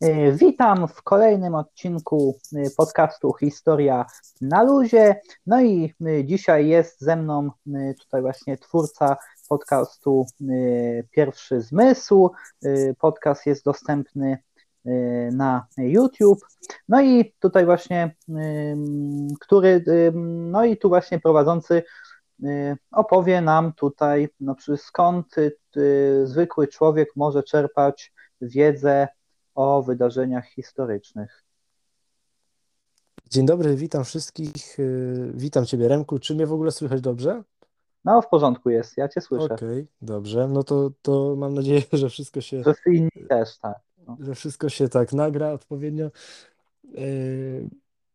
E, 0.00 0.32
Witam 0.32 0.88
w 0.88 1.02
kolejnym 1.02 1.54
odcinku 1.54 2.38
e, 2.56 2.70
podcastu 2.76 3.32
Historia 3.32 4.06
na 4.40 4.62
luzie. 4.62 5.20
No 5.46 5.62
i 5.62 5.94
e, 6.06 6.24
dzisiaj 6.24 6.68
jest 6.68 7.00
ze 7.00 7.16
mną 7.16 7.50
tutaj 7.98 8.22
właśnie 8.22 8.58
twórca 8.58 9.16
podcastu 9.48 10.26
Pierwszy 11.10 11.60
Zmysł. 11.60 12.30
Podcast 12.98 13.46
jest 13.46 13.64
dostępny 13.64 14.38
na 15.32 15.66
YouTube. 15.78 16.40
No 16.88 17.02
i 17.02 17.34
tutaj 17.40 17.64
właśnie, 17.64 18.14
który, 19.40 19.84
no 20.24 20.64
i 20.64 20.76
tu 20.76 20.88
właśnie 20.88 21.20
prowadzący 21.20 21.82
opowie 22.90 23.40
nam 23.40 23.72
tutaj, 23.72 24.28
no, 24.40 24.56
skąd 24.76 25.34
zwykły 26.24 26.68
człowiek 26.68 27.08
może 27.16 27.42
czerpać 27.42 28.12
wiedzę 28.40 29.08
o 29.54 29.82
wydarzeniach 29.82 30.48
historycznych. 30.48 31.44
Dzień 33.30 33.46
dobry, 33.46 33.76
witam 33.76 34.04
wszystkich. 34.04 34.78
Y, 34.78 35.32
witam 35.34 35.66
Ciebie, 35.66 35.88
Remku. 35.88 36.18
Czy 36.18 36.34
mnie 36.34 36.46
w 36.46 36.52
ogóle 36.52 36.70
słychać 36.70 37.00
dobrze? 37.00 37.42
No, 38.04 38.22
w 38.22 38.28
porządku 38.28 38.70
jest, 38.70 38.96
ja 38.96 39.08
Cię 39.08 39.20
słyszę. 39.20 39.54
Okej, 39.54 39.86
dobrze. 40.02 40.48
No 40.48 40.62
to, 40.62 40.90
to 41.02 41.34
mam 41.36 41.54
nadzieję, 41.54 41.82
że 41.92 42.08
wszystko 42.08 42.40
się, 42.40 42.62
Wszyscy 42.62 42.94
inni 42.94 43.26
też, 43.28 43.58
tak. 43.58 43.78
No. 44.06 44.16
że 44.20 44.34
wszystko 44.34 44.68
się 44.68 44.88
tak 44.88 45.12
nagra 45.12 45.52
odpowiednio. 45.52 46.10
Y, 46.98 47.68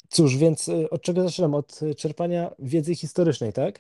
Cóż, 0.09 0.37
więc 0.37 0.67
y, 0.67 0.89
od 0.89 1.01
czego 1.01 1.23
zaczynam? 1.23 1.53
Od 1.53 1.79
czerpania 1.97 2.51
wiedzy 2.59 2.95
historycznej, 2.95 3.53
tak? 3.53 3.79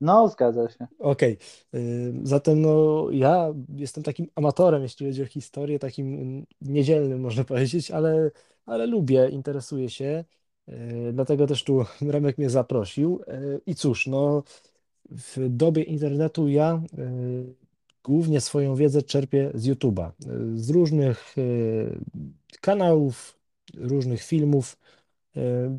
No, 0.00 0.28
zgadza 0.28 0.68
się. 0.68 0.86
Okej, 0.98 1.38
y, 1.74 2.12
zatem 2.22 2.60
no, 2.62 3.06
ja 3.10 3.48
jestem 3.76 4.02
takim 4.02 4.26
amatorem, 4.34 4.82
jeśli 4.82 5.06
chodzi 5.06 5.22
o 5.22 5.26
historię, 5.26 5.78
takim 5.78 6.46
niedzielnym, 6.60 7.20
można 7.20 7.44
powiedzieć, 7.44 7.90
ale, 7.90 8.30
ale 8.66 8.86
lubię, 8.86 9.28
interesuję 9.28 9.90
się, 9.90 10.24
y, 10.68 11.10
dlatego 11.12 11.46
też 11.46 11.64
tu 11.64 11.84
Remek 12.10 12.38
mnie 12.38 12.50
zaprosił. 12.50 13.20
Y, 13.28 13.60
I 13.66 13.74
cóż, 13.74 14.06
no, 14.06 14.42
w 15.10 15.48
dobie 15.48 15.82
internetu 15.82 16.48
ja 16.48 16.82
głównie 18.04 18.40
swoją 18.40 18.74
wiedzę 18.74 19.02
czerpię 19.02 19.50
z 19.54 19.66
YouTube'a, 19.68 20.10
z 20.54 20.70
różnych 20.70 21.34
kanałów, 22.60 23.38
różnych 23.74 24.22
filmów. 24.22 24.76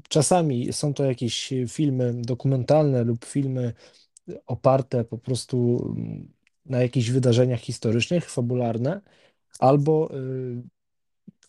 Czasami 0.09 0.73
są 0.73 0.93
to 0.93 1.03
jakieś 1.03 1.53
filmy 1.67 2.13
dokumentalne 2.15 3.03
lub 3.03 3.25
filmy 3.25 3.73
oparte 4.47 5.03
po 5.03 5.17
prostu 5.17 5.77
mm, 5.97 6.33
na 6.65 6.81
jakichś 6.81 7.09
wydarzeniach 7.09 7.59
historycznych, 7.59 8.29
fabularne, 8.29 9.01
albo 9.59 10.15
y, 10.17 10.63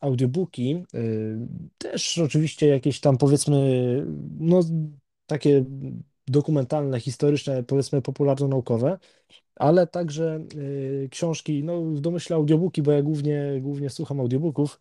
audiobooki, 0.00 0.84
y, 0.94 1.39
też 1.78 2.19
oczywiście 2.19 2.69
jakieś 2.69 3.00
tam 3.00 3.19
powiedzmy, 3.19 3.56
no 4.41 4.61
takie 5.27 5.64
dokumentalne, 6.27 7.00
historyczne, 7.00 7.62
powiedzmy 7.62 8.02
popularno-naukowe, 8.02 8.98
ale 9.56 9.86
także 9.86 10.44
y, 10.55 11.08
książki, 11.11 11.64
no 11.64 11.83
w 11.83 12.00
domyśle 12.00 12.36
audiobooki, 12.36 12.83
bo 12.83 12.92
ja 12.92 13.02
głównie, 13.02 13.58
głównie 13.61 13.91
słucham 13.91 14.20
audiobooków, 14.20 14.80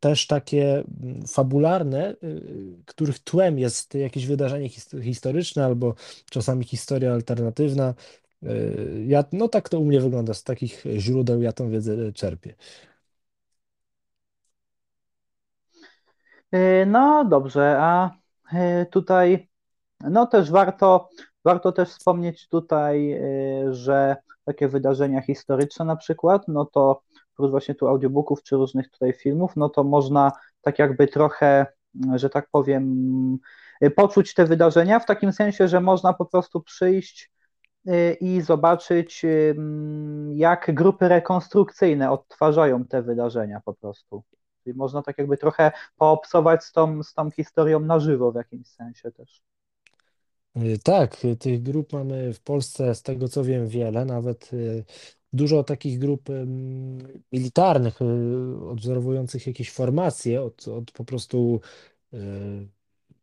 też 0.00 0.26
takie 0.26 0.84
mm, 1.02 1.26
fabularne, 1.26 2.12
y, 2.22 2.82
których 2.86 3.18
tłem 3.18 3.58
jest 3.58 3.94
jakieś 3.94 4.26
wydarzenie 4.26 4.68
historyczne 5.02 5.64
albo 5.64 5.94
czasami 6.30 6.64
historia 6.64 7.12
alternatywna. 7.12 7.94
Y, 8.42 9.04
ja, 9.06 9.24
no 9.32 9.48
tak 9.48 9.68
to 9.68 9.80
u 9.80 9.84
mnie 9.84 10.00
wygląda, 10.00 10.34
z 10.34 10.44
takich 10.44 10.84
źródeł 10.98 11.42
ja 11.42 11.52
tą 11.52 11.70
wiedzę 11.70 12.12
czerpię. 12.12 12.54
No 16.86 17.24
dobrze, 17.24 17.76
a 17.80 18.10
tutaj 18.90 19.48
no 20.00 20.26
też 20.26 20.50
warto, 20.50 21.08
warto 21.44 21.72
też 21.72 21.88
wspomnieć 21.88 22.48
tutaj, 22.48 23.20
że 23.70 24.16
takie 24.44 24.68
wydarzenia 24.68 25.22
historyczne 25.22 25.84
na 25.84 25.96
przykład, 25.96 26.48
no 26.48 26.64
to 26.64 27.02
plus 27.36 27.50
właśnie 27.50 27.74
tu 27.74 27.88
audiobooków 27.88 28.42
czy 28.42 28.56
różnych 28.56 28.90
tutaj 28.90 29.12
filmów, 29.12 29.56
no 29.56 29.68
to 29.68 29.84
można 29.84 30.32
tak 30.60 30.78
jakby 30.78 31.08
trochę, 31.08 31.66
że 32.14 32.30
tak 32.30 32.48
powiem, 32.50 33.38
poczuć 33.96 34.34
te 34.34 34.44
wydarzenia 34.44 34.98
w 34.98 35.06
takim 35.06 35.32
sensie, 35.32 35.68
że 35.68 35.80
można 35.80 36.12
po 36.12 36.26
prostu 36.26 36.60
przyjść 36.60 37.30
y, 37.88 38.16
i 38.20 38.40
zobaczyć, 38.40 39.22
jak 40.34 40.74
grupy 40.74 41.08
rekonstrukcyjne 41.08 42.10
odtwarzają 42.10 42.84
te 42.84 43.02
wydarzenia 43.02 43.60
po 43.64 43.74
prostu. 43.74 44.22
Czyli 44.64 44.76
można 44.76 45.02
tak 45.02 45.18
jakby 45.18 45.36
trochę 45.36 45.72
poobsować 45.96 46.64
z 46.64 46.72
tą, 46.72 47.02
z 47.02 47.14
tą 47.14 47.30
historią 47.30 47.80
na 47.80 48.00
żywo 48.00 48.32
w 48.32 48.34
jakimś 48.34 48.66
sensie 48.66 49.12
też. 49.12 49.42
Y, 50.56 50.78
tak, 50.84 51.16
tych 51.38 51.62
grup 51.62 51.92
mamy 51.92 52.32
w 52.32 52.40
Polsce, 52.40 52.94
z 52.94 53.02
tego 53.02 53.28
co 53.28 53.44
wiem, 53.44 53.68
wiele, 53.68 54.04
nawet 54.04 54.52
y, 54.52 54.84
dużo 55.32 55.64
takich 55.64 55.98
grup 55.98 56.28
militarnych, 57.32 58.02
y, 58.02 58.68
odwzorowujących 58.68 59.46
jakieś 59.46 59.70
formacje 59.70 60.42
od, 60.42 60.68
od 60.68 60.90
po 60.90 61.04
prostu, 61.04 61.60
y, 62.14 62.18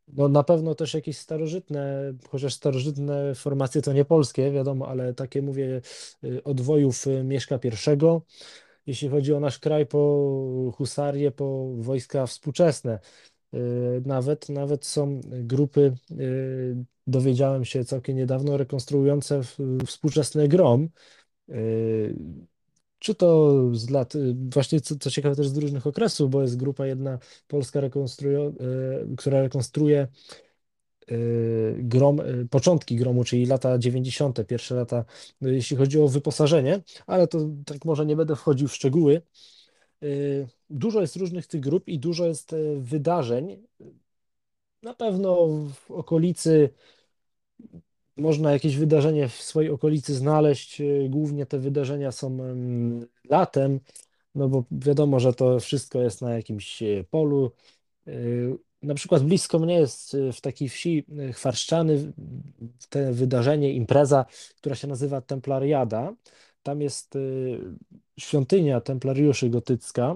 no 0.08 0.28
na 0.28 0.44
pewno 0.44 0.76
też 0.76 0.94
jakieś 0.94 1.18
starożytne, 1.18 2.14
chociaż 2.30 2.54
starożytne 2.54 3.36
formacje 3.36 3.82
to 3.82 3.94
nie 3.94 4.06
polskie, 4.06 4.52
wiadomo, 4.52 4.88
ale 4.88 5.14
takie 5.14 5.42
mówię 5.42 5.82
y, 6.24 6.44
odwojów 6.44 7.06
Mieszka 7.24 7.60
I, 7.64 7.70
jeśli 8.86 9.10
chodzi 9.10 9.34
o 9.34 9.40
nasz 9.40 9.60
kraj, 9.60 9.86
po 9.86 10.72
husarię, 10.76 11.32
po 11.32 11.74
wojska 11.78 12.26
współczesne. 12.26 13.00
Nawet, 14.06 14.50
nawet 14.50 14.86
są 14.86 15.22
grupy, 15.30 15.94
dowiedziałem 17.08 17.66
się 17.66 17.86
całkiem 17.86 18.18
niedawno, 18.18 18.58
rekonstruujące 18.58 19.42
współczesny 19.86 20.48
grom, 20.48 20.90
czy 23.00 23.16
to 23.16 23.56
z 23.76 23.90
lat, 23.90 24.16
yy, 24.16 24.36
właśnie 24.52 24.82
co, 24.82 24.96
co 24.96 25.12
ciekawe 25.12 25.36
też 25.36 25.48
z 25.48 25.58
różnych 25.58 25.88
okresów, 25.88 26.30
bo 26.30 26.42
jest 26.42 26.58
grupa 26.58 26.86
jedna 26.86 27.20
polska, 27.48 27.82
rekonstruuje, 27.82 28.54
która 29.18 29.42
rekonstruuje 29.42 30.08
yy, 31.08 31.76
grom, 31.80 32.22
początki 32.50 32.96
gromu, 32.96 33.24
czyli 33.24 33.46
lata 33.46 33.78
90., 33.78 34.48
pierwsze 34.48 34.76
lata, 34.76 35.06
jeśli 35.42 35.78
chodzi 35.78 36.00
o 36.00 36.08
wyposażenie, 36.08 36.82
ale 37.08 37.28
to 37.28 37.40
tak 37.66 37.86
może 37.86 38.06
nie 38.06 38.16
będę 38.16 38.36
wchodził 38.36 38.68
w 38.68 38.76
szczegóły. 38.76 39.22
Dużo 40.70 41.02
jest 41.02 41.16
różnych 41.16 41.48
tych 41.48 41.62
grup 41.62 41.88
i 41.88 42.00
dużo 42.00 42.26
jest 42.26 42.56
wydarzeń. 42.78 43.64
Na 44.84 44.94
pewno 44.94 45.48
w 45.74 45.92
okolicy 45.92 46.70
można 48.22 48.52
jakieś 48.52 48.78
wydarzenie 48.78 49.28
w 49.28 49.34
swojej 49.34 49.72
okolicy 49.72 50.16
znaleźć. 50.16 50.82
Y, 50.82 51.08
głównie 51.10 51.46
te 51.46 51.60
wydarzenia 51.60 52.12
są 52.12 52.38
latem, 53.30 53.80
no 54.36 54.50
bo 54.50 54.64
wiadomo, 54.72 55.20
że 55.20 55.34
to 55.34 55.60
wszystko 55.60 56.02
jest 56.02 56.22
na 56.22 56.36
jakimś 56.36 56.82
y, 56.82 57.06
polu. 57.10 57.52
Y, 58.08 58.58
na 58.82 58.94
przykład 58.94 59.24
blisko 59.24 59.60
mnie 59.60 59.80
jest 59.80 60.18
w 60.34 60.42
takiej 60.42 60.70
wsi 60.70 61.06
Chwarszczany 61.34 62.14
te 62.90 63.12
wydarzenie, 63.14 63.74
impreza, 63.74 64.26
która 64.58 64.76
się 64.76 64.88
nazywa 64.88 65.22
Templariada. 65.22 66.14
Tam 66.64 66.82
jest 66.82 67.18
świątynia 68.20 68.82
templariuszy 68.82 69.50
gotycka, 69.50 70.16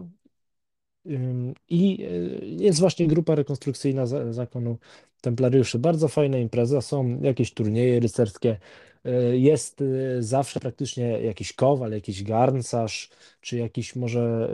i 1.70 2.08
jest 2.42 2.80
właśnie 2.80 3.08
grupa 3.08 3.36
rekonstrukcyjna 3.36 4.06
zakonu 4.34 4.78
templariuszy. 5.22 5.80
Bardzo 5.80 6.08
fajna 6.08 6.38
impreza, 6.38 6.82
są 6.82 7.22
jakieś 7.22 7.54
turnieje 7.54 8.00
rycerskie, 8.00 8.58
e, 9.06 9.38
jest 9.38 9.82
e, 9.82 10.24
zawsze 10.24 10.60
praktycznie 10.60 11.04
jakiś 11.04 11.54
kowal, 11.54 11.92
jakiś 11.92 12.24
garncarz, 12.24 13.10
czy 13.42 13.58
jakiś 13.58 13.96
może 13.96 14.50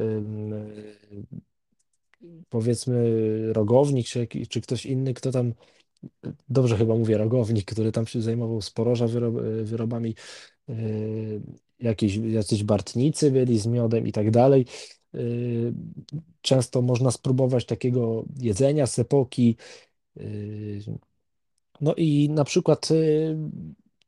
powiedzmy 2.50 3.14
rogownik, 3.54 4.08
czy, 4.08 4.28
czy 4.50 4.62
ktoś 4.62 4.86
inny, 4.86 5.14
kto 5.14 5.32
tam, 5.32 5.54
dobrze 6.50 6.78
chyba 6.78 6.96
mówię, 6.96 7.18
rogownik, 7.18 7.72
który 7.72 7.92
tam 7.92 8.08
się 8.08 8.22
zajmował 8.22 8.62
sporoża 8.62 9.08
wyrob, 9.08 9.36
wyrobami, 9.64 10.16
jakieś, 11.80 12.16
jacyś 12.16 12.64
bartnicy 12.64 13.32
byli 13.32 13.60
z 13.60 13.68
miodem 13.68 14.08
i 14.08 14.12
tak 14.12 14.32
dalej. 14.32 14.66
Często 16.42 16.82
można 16.82 17.12
spróbować 17.12 17.66
takiego 17.66 18.26
jedzenia 18.42 18.88
z 18.88 19.00
epoki. 19.00 19.56
No 21.82 21.94
i 21.98 22.30
na 22.30 22.44
przykład, 22.44 22.90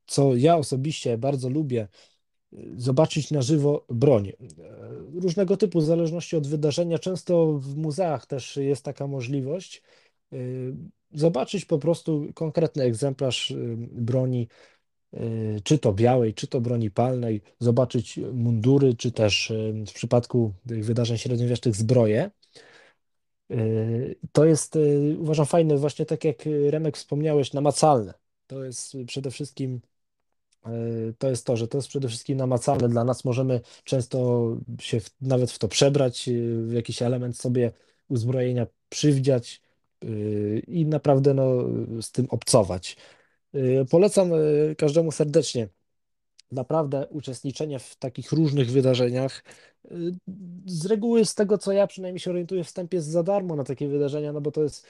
co 0.05 0.35
ja 0.35 0.57
osobiście 0.57 1.17
bardzo 1.17 1.49
lubię, 1.49 1.87
zobaczyć 2.75 3.31
na 3.31 3.41
żywo 3.41 3.85
broń. 3.89 4.31
Różnego 5.13 5.57
typu, 5.57 5.79
w 5.79 5.85
zależności 5.85 6.35
od 6.35 6.47
wydarzenia. 6.47 6.99
Często 6.99 7.53
w 7.53 7.75
muzeach 7.75 8.25
też 8.25 8.57
jest 8.57 8.85
taka 8.85 9.07
możliwość. 9.07 9.83
Zobaczyć 11.13 11.65
po 11.65 11.79
prostu 11.79 12.27
konkretny 12.33 12.83
egzemplarz 12.83 13.53
broni 13.91 14.41
y, 14.41 14.47
czy 15.63 15.77
to 15.79 15.93
białej, 15.93 16.33
czy 16.33 16.47
to 16.47 16.61
broni 16.61 16.91
palnej, 16.91 17.41
zobaczyć 17.59 18.17
mundury, 18.33 18.95
czy 18.95 19.11
też 19.11 19.51
y, 19.51 19.83
w 19.87 19.93
przypadku 19.93 20.53
tych 20.67 20.85
wydarzeń 20.85 21.17
średniowiecznych 21.17 21.75
zbroje. 21.75 22.31
Y, 23.51 24.15
To 24.31 24.45
jest, 24.45 24.75
y, 24.75 25.17
uważam, 25.19 25.45
fajne, 25.45 25.77
właśnie 25.77 26.05
tak 26.05 26.23
jak 26.23 26.47
y, 26.47 26.71
Remek 26.71 26.97
wspomniałeś, 26.97 27.53
namacalne. 27.53 28.13
To 28.47 28.63
jest 28.63 28.97
przede 29.07 29.31
wszystkim 29.31 29.81
y, 30.67 31.13
to 31.17 31.29
jest 31.29 31.45
to, 31.45 31.57
że 31.57 31.67
to 31.67 31.77
jest 31.77 31.87
przede 31.87 32.07
wszystkim 32.07 32.37
namacalne 32.37 32.89
dla 32.89 33.03
nas. 33.03 33.25
Możemy 33.25 33.61
często 33.83 34.47
się 34.79 34.99
w, 34.99 35.11
nawet 35.21 35.51
w 35.51 35.59
to 35.59 35.67
przebrać, 35.67 36.27
y, 36.29 36.63
w 36.67 36.73
jakiś 36.73 37.01
element 37.01 37.37
sobie 37.37 37.71
uzbrojenia 38.09 38.67
przywdziać 38.89 39.61
y, 40.03 40.63
i 40.67 40.85
naprawdę 40.85 41.33
no, 41.33 41.45
z 42.01 42.11
tym 42.11 42.27
obcować. 42.29 42.97
Y, 43.55 43.85
Polecam 43.91 44.33
y, 44.33 44.75
każdemu 44.77 45.11
serdecznie 45.11 45.67
naprawdę 46.51 47.07
uczestniczenie 47.07 47.79
w 47.79 47.95
takich 47.95 48.31
różnych 48.31 48.71
wydarzeniach. 48.71 49.43
y, 49.91 50.13
Z 50.65 50.85
reguły, 50.85 51.25
z 51.25 51.35
tego 51.35 51.57
co 51.57 51.71
ja 51.71 51.87
przynajmniej 51.87 52.19
się 52.19 52.31
orientuję, 52.31 52.63
wstęp 52.63 52.93
jest 52.93 53.07
za 53.07 53.23
darmo 53.23 53.55
na 53.55 53.63
takie 53.63 53.87
wydarzenia, 53.87 54.33
no 54.33 54.41
bo 54.41 54.51
to 54.51 54.63
jest 54.63 54.87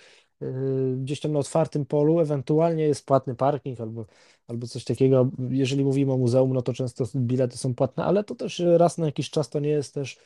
gdzieś 0.97 1.19
tam 1.19 1.31
na 1.31 1.39
otwartym 1.39 1.85
polu, 1.85 2.19
ewentualnie 2.19 2.83
jest 2.83 3.05
płatny 3.05 3.35
parking 3.35 3.81
albo, 3.81 4.05
albo 4.47 4.67
coś 4.67 4.83
takiego. 4.83 5.29
Jeżeli 5.49 5.83
mówimy 5.85 6.13
o 6.13 6.17
muzeum, 6.17 6.53
no 6.53 6.61
to 6.61 6.73
często 6.73 7.05
bilety 7.15 7.57
są 7.57 7.75
płatne, 7.75 8.03
ale 8.05 8.23
to 8.23 8.35
też 8.35 8.61
raz 8.77 8.97
na 8.97 9.05
jakiś 9.05 9.29
czas 9.29 9.49
to 9.49 9.59
nie 9.59 9.69
jest 9.69 9.93
też 9.93 10.17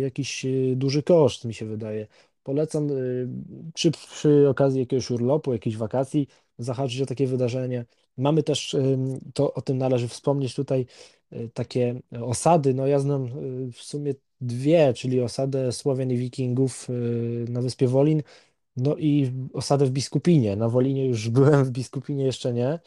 jakiś 0.00 0.46
duży 0.76 1.02
koszt, 1.02 1.44
mi 1.44 1.54
się 1.54 1.66
wydaje. 1.66 2.06
Polecam 2.42 2.90
y, 2.90 3.28
przy, 3.74 4.48
okazji 4.48 4.80
jakiegoś 4.80 5.10
urlopu, 5.10 5.52
jakiejś 5.52 5.76
wakacji 5.76 6.28
zahaczyć 6.58 7.00
o 7.00 7.06
takie 7.06 7.26
wydarzenie. 7.26 7.84
Mamy 8.16 8.42
też, 8.42 8.76
to 9.34 9.54
o 9.54 9.62
tym 9.62 9.78
należy 9.78 10.08
wspomnieć 10.08 10.54
tutaj, 10.54 10.86
y, 11.32 11.50
takie 11.54 12.00
osady. 12.20 12.74
No 12.74 12.86
ja 12.86 12.98
znam 12.98 13.24
y, 13.68 13.72
w 13.72 13.82
sumie 13.82 14.14
dwie, 14.40 14.94
czyli 14.94 15.20
osadę 15.20 15.72
Słowian 15.72 16.10
i 16.10 16.16
Wikingów 16.16 16.90
y, 16.90 17.44
na 17.48 17.62
wyspie 17.62 17.88
Wolin, 17.88 18.22
no 18.76 18.96
i 18.96 19.32
osadę 19.52 19.86
w 19.86 19.90
Biskupinie. 19.90 20.56
Na 20.56 20.68
Wolinie 20.68 21.06
już 21.06 21.28
byłem, 21.38 21.64
w 21.64 21.70
Biskupinie 21.70 22.24
jeszcze 22.24 22.52
nie. 22.52 22.78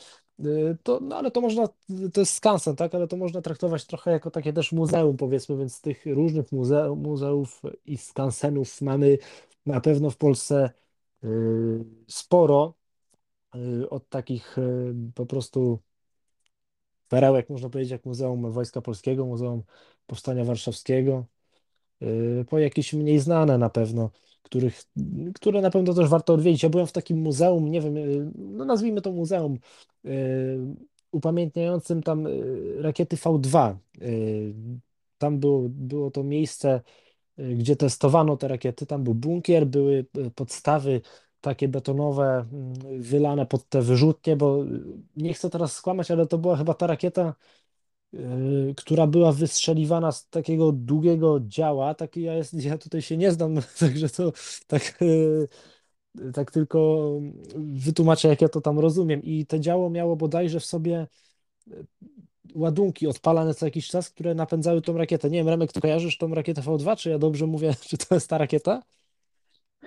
To, 0.84 1.00
no 1.00 1.16
ale 1.18 1.32
to 1.32 1.42
można, 1.42 1.68
to 2.14 2.20
jest 2.22 2.34
skansen, 2.34 2.76
tak? 2.76 2.96
Ale 2.96 3.08
to 3.08 3.18
można 3.18 3.42
traktować 3.42 3.86
trochę 3.86 4.12
jako 4.12 4.32
takie 4.32 4.54
też 4.54 4.72
muzeum, 4.72 5.18
powiedzmy, 5.18 5.58
więc 5.58 5.76
z 5.76 5.82
tych 5.82 6.06
różnych 6.06 6.52
muze 6.52 6.96
muzeów 6.96 7.62
i 7.86 7.98
skansenów 7.98 8.82
mamy 8.82 9.18
na 9.66 9.82
pewno 9.82 10.10
w 10.10 10.18
Polsce 10.18 10.70
sporo 12.08 12.74
od 13.90 14.10
takich 14.10 14.58
y, 14.58 14.94
po 15.16 15.26
prostu 15.26 15.80
perełek, 17.08 17.50
można 17.50 17.70
powiedzieć, 17.70 17.92
jak 17.92 18.06
Muzeum 18.06 18.52
Wojska 18.52 18.82
Polskiego, 18.82 19.26
Muzeum 19.26 19.64
Powstania 20.08 20.46
Warszawskiego, 20.46 21.26
y, 22.04 22.46
po 22.50 22.60
jakieś 22.60 22.94
mniej 22.94 23.20
znane 23.20 23.58
na 23.58 23.70
pewno, 23.70 24.12
których, 24.44 24.84
które 25.36 25.62
na 25.62 25.72
pewno 25.72 25.94
też 25.94 26.10
warto 26.10 26.34
odwiedzić. 26.34 26.64
Ja 26.64 26.70
byłem 26.70 26.88
w 26.88 26.92
takim 26.92 27.18
muzeum, 27.22 27.72
nie 27.72 27.82
wiem, 27.82 27.98
y, 27.98 28.32
no 28.36 28.66
nazwijmy 28.66 29.02
to 29.02 29.12
muzeum, 29.12 29.60
y, 30.06 30.60
upamiętniającym 31.12 32.04
tam 32.04 32.28
y, 32.28 32.76
rakiety 32.82 33.16
V2. 33.18 33.78
Y, 34.02 34.54
Tam 35.18 35.40
było, 35.40 35.62
było 35.70 36.12
to 36.12 36.24
miejsce, 36.24 36.82
y, 37.40 37.56
gdzie 37.56 37.76
testowano 37.76 38.38
te 38.38 38.48
rakiety. 38.48 38.86
Tam 38.86 39.04
był 39.04 39.14
bunkier, 39.16 39.68
były 39.68 40.06
y, 40.18 40.32
podstawy 40.32 41.02
takie 41.42 41.68
betonowe, 41.68 42.46
mm, 42.54 43.02
wylane 43.02 43.46
pod 43.46 43.70
te 43.70 43.82
wyrzutnie, 43.82 44.36
bo 44.36 44.64
y, 44.66 44.68
nie 45.16 45.34
chcę 45.34 45.50
teraz 45.50 45.74
skłamać, 45.74 46.12
ale 46.12 46.28
to 46.28 46.38
była 46.38 46.58
chyba 46.58 46.74
ta 46.74 46.88
rakieta, 46.88 47.36
y, 48.14 48.74
która 48.78 49.08
była 49.08 49.32
wystrzeliwana 49.32 50.12
z 50.12 50.30
takiego 50.30 50.72
długiego 50.72 51.40
działa. 51.40 51.94
Taki 51.96 52.22
ja, 52.22 52.34
jest, 52.34 52.54
ja 52.54 52.78
tutaj 52.78 53.02
się 53.02 53.18
nie 53.18 53.32
znam, 53.32 53.56
także 53.80 54.10
to 54.10 54.32
tak, 54.68 55.02
y, 55.02 55.48
tak 56.34 56.52
tylko 56.52 57.12
wytłumaczę, 57.56 58.28
jak 58.28 58.42
ja 58.42 58.50
to 58.50 58.62
tam 58.62 58.80
rozumiem. 58.80 59.24
I 59.24 59.46
to 59.46 59.60
działo 59.60 59.90
miało 59.90 60.16
bodajże 60.16 60.60
w 60.60 60.66
sobie 60.66 61.08
ładunki 62.56 63.08
odpalane 63.08 63.54
co 63.54 63.66
jakiś 63.66 63.88
czas, 63.88 64.10
które 64.10 64.36
napędzały 64.36 64.82
tą 64.82 64.98
rakietę. 64.98 65.30
Nie 65.30 65.38
wiem, 65.38 65.50
Remek, 65.50 65.74
ty 65.74 65.82
kojarzysz 65.82 66.18
tą 66.18 66.36
rakietę 66.36 66.62
V2, 66.62 66.96
czy 66.96 67.10
ja 67.10 67.20
dobrze 67.20 67.48
mówię, 67.48 67.76
czy 67.90 67.98
to 67.98 68.16
jest 68.16 68.30
ta 68.30 68.38
rakieta? 68.38 68.82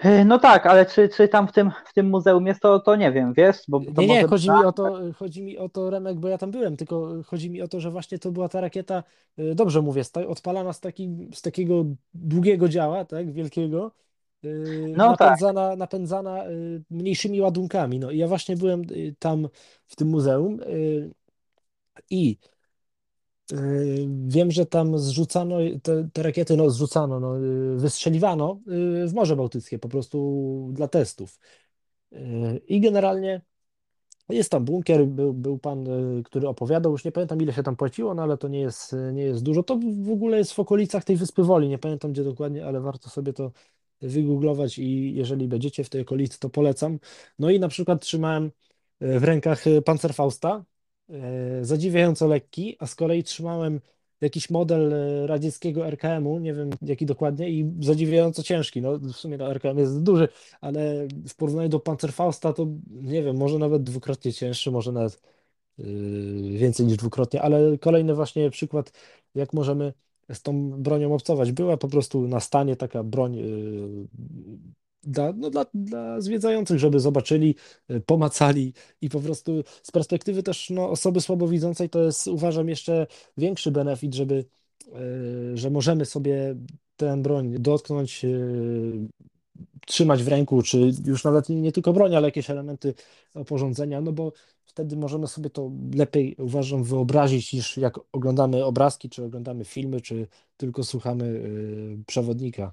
Y, 0.05 0.25
No 0.25 0.39
tak, 0.39 0.67
ale 0.67 0.87
czy, 0.87 1.09
czy 1.09 1.29
tam 1.29 1.49
w 1.49 1.53
tym, 1.53 1.71
w 1.87 1.95
tym 1.95 2.07
muzeum 2.11 2.47
jest, 2.47 2.61
to, 2.61 2.81
to 2.81 2.97
nie 2.97 3.13
wiem, 3.13 3.33
wiesz, 3.35 3.57
bo 3.69 3.81
to 3.95 4.03
Nie, 4.03 4.07
nie, 4.07 4.25
chodzi 4.25 4.51
mi 4.51 4.65
o 4.65 4.73
to, 4.73 5.01
chodzi 5.17 5.43
mi 5.43 5.59
o 5.59 5.69
to, 5.69 5.91
Remek, 5.91 6.17
bo 6.19 6.29
ja 6.29 6.39
tam 6.39 6.51
byłem, 6.51 6.77
tylko 6.77 7.23
chodzi 7.27 7.51
mi 7.51 7.63
o 7.63 7.69
to, 7.69 7.81
że 7.81 7.91
właśnie 7.91 8.19
to 8.19 8.31
była 8.31 8.49
ta 8.49 8.61
rakieta, 8.61 9.03
y, 9.39 9.55
dobrze 9.55 9.83
mówię, 9.83 10.03
odpalana 10.29 10.73
z, 10.73 10.81
taki, 10.81 11.29
z 11.35 11.43
takiego 11.43 11.85
długiego 12.15 12.69
działa, 12.69 13.05
tak, 13.05 13.33
wielkiego, 13.33 13.93
y, 14.45 14.95
No 14.97 15.17
tak. 15.17 15.21
napędzana, 15.21 15.77
napędzana 15.77 16.49
y, 16.49 16.83
mniejszymi 16.91 17.41
ładunkami. 17.41 17.99
No 17.99 18.11
i 18.11 18.19
ja 18.19 18.29
właśnie 18.29 18.57
byłem 18.57 18.83
tam 19.19 19.49
w 19.87 19.97
tym 19.97 20.09
muzeum 20.09 20.61
i 22.11 22.37
wiem, 24.27 24.51
że 24.51 24.67
tam 24.67 24.99
zrzucano 24.99 25.57
te, 25.83 26.09
te 26.13 26.23
rakiety, 26.23 26.57
no 26.57 26.71
zrzucano, 26.71 27.21
no, 27.21 27.39
y, 27.39 27.77
wystrzeliwano 27.77 28.61
y, 29.05 29.09
w 29.09 29.15
Morze 29.15 29.37
Bałtyckie 29.37 29.79
po 29.79 29.89
prostu 29.89 30.69
dla 30.73 30.89
testów. 30.89 31.39
I 32.69 32.81
generalnie 32.81 33.41
jest 34.29 34.51
tam 34.51 34.65
bunkier, 34.65 35.07
był, 35.07 35.33
był 35.33 35.59
pan, 35.59 35.87
który 36.25 36.49
opowiadał, 36.49 36.93
już 36.93 37.05
nie 37.05 37.13
pamiętam 37.13 37.43
ile 37.43 37.53
się 37.53 37.63
tam 37.63 37.77
płaciło, 37.77 38.15
no 38.15 38.23
ale 38.23 38.39
to 38.39 38.49
nie 38.49 38.61
jest, 38.61 38.97
nie 39.13 39.23
jest 39.23 39.43
dużo. 39.43 39.63
To 39.63 39.79
w 40.03 40.11
ogóle 40.11 40.39
jest 40.39 40.53
w 40.53 40.59
okolicach 40.59 41.05
tej 41.05 41.17
Wyspy 41.17 41.43
Woli, 41.43 41.69
nie 41.69 41.79
pamiętam 41.79 42.13
gdzie 42.13 42.25
dokładnie, 42.25 42.67
ale 42.67 42.81
warto 42.81 43.11
sobie 43.11 43.33
to 43.33 43.53
wygooglować 44.01 44.79
i 44.79 45.15
jeżeli 45.15 45.49
będziecie 45.49 45.85
w 45.85 45.91
tej 45.91 46.01
okolicy, 46.01 46.39
to 46.39 46.51
polecam. 46.51 46.99
No 47.39 47.51
i 47.51 47.61
na 47.61 47.69
przykład 47.69 48.03
trzymałem 48.03 48.51
w 49.01 49.25
rękach 49.25 49.65
Panzerfausta, 49.85 50.59
y, 50.59 50.74
zadziwiająco 51.63 52.27
lekki, 52.27 52.77
a 52.79 52.87
z 52.87 52.95
kolei 52.95 53.23
trzymałem 53.23 53.81
jakiś 54.21 54.51
model 54.51 54.93
y, 54.93 55.27
radzieckiego 55.27 55.87
RKM-u, 55.87 56.39
nie 56.39 56.55
wiem 56.55 56.71
jaki 56.83 57.07
dokładnie, 57.07 57.51
i 57.51 57.73
zadziwiająco 57.81 58.43
ciężki. 58.43 58.83
No 58.83 58.99
w 58.99 59.13
sumie 59.13 59.37
no, 59.37 59.51
RKM 59.53 59.79
jest 59.79 60.03
duży, 60.03 60.29
ale 60.61 61.09
w 61.29 61.35
porównaniu 61.35 61.69
do 61.69 61.81
Panzerfausta 61.81 62.53
to 62.53 62.67
nie 62.91 63.23
wiem, 63.23 63.37
może 63.37 63.59
nawet 63.59 63.83
dwukrotnie 63.83 64.33
cięższy, 64.33 64.71
może 64.71 64.93
nawet 64.93 65.23
yy, 65.79 66.59
więcej 66.59 66.87
niż 66.87 66.97
dwukrotnie, 66.97 67.43
ale 67.43 67.79
kolejny 67.79 68.15
właśnie 68.15 68.51
przykład, 68.51 68.93
jak 69.35 69.53
możemy 69.53 69.93
z 70.33 70.43
tą 70.43 70.71
bronią 70.71 71.15
obcować. 71.15 71.53
Była 71.53 71.77
po 71.77 71.89
prostu 71.89 72.29
na 72.29 72.41
stanie 72.41 72.77
taka 72.77 73.03
broń 73.03 73.35
yy, 73.35 74.09
dla, 75.07 75.33
no, 75.37 75.51
dla, 75.51 75.67
dla 75.75 76.21
zwiedzających, 76.21 76.79
żeby 76.79 77.01
zobaczyli, 77.01 77.55
yy, 77.89 78.01
pomacali 78.01 78.73
i 79.01 79.09
po 79.09 79.21
prostu 79.21 79.65
z 79.83 79.91
perspektywy 79.91 80.43
też 80.43 80.71
no, 80.71 80.91
osoby 80.91 81.21
słabowidzącej 81.21 81.91
to 81.91 82.03
jest 82.03 82.29
uważam 82.29 82.69
jeszcze 82.69 83.07
większy 83.37 83.71
benefit, 83.71 84.15
żeby, 84.15 84.45
yy, 84.87 85.57
że 85.57 85.71
możemy 85.71 86.05
sobie 86.05 86.57
tę 86.97 87.23
broń 87.23 87.55
dotknąć, 87.59 88.23
yy, 88.25 89.09
trzymać 89.87 90.23
w 90.23 90.29
ręku, 90.29 90.63
czy 90.63 90.93
już 91.05 91.25
nawet 91.25 91.49
nie 91.49 91.73
tylko 91.73 91.93
broń, 91.93 92.15
ale 92.15 92.29
jakieś 92.29 92.51
elementy 92.51 92.95
oporządzenia, 93.35 94.01
no 94.01 94.13
bo 94.13 94.33
wtedy 94.65 94.97
możemy 94.97 95.27
sobie 95.27 95.51
to 95.51 95.71
lepiej, 95.95 96.37
uważam, 96.39 96.85
wyobrazić, 96.85 97.53
niż 97.53 97.77
jak 97.77 98.01
oglądamy 98.13 98.65
obrazki, 98.65 99.11
czy 99.11 99.25
oglądamy 99.25 99.65
filmy, 99.65 100.01
czy 100.01 100.27
tylko 100.57 100.85
słuchamy 100.85 101.25
y, 101.25 101.99
przewodnika. 102.07 102.73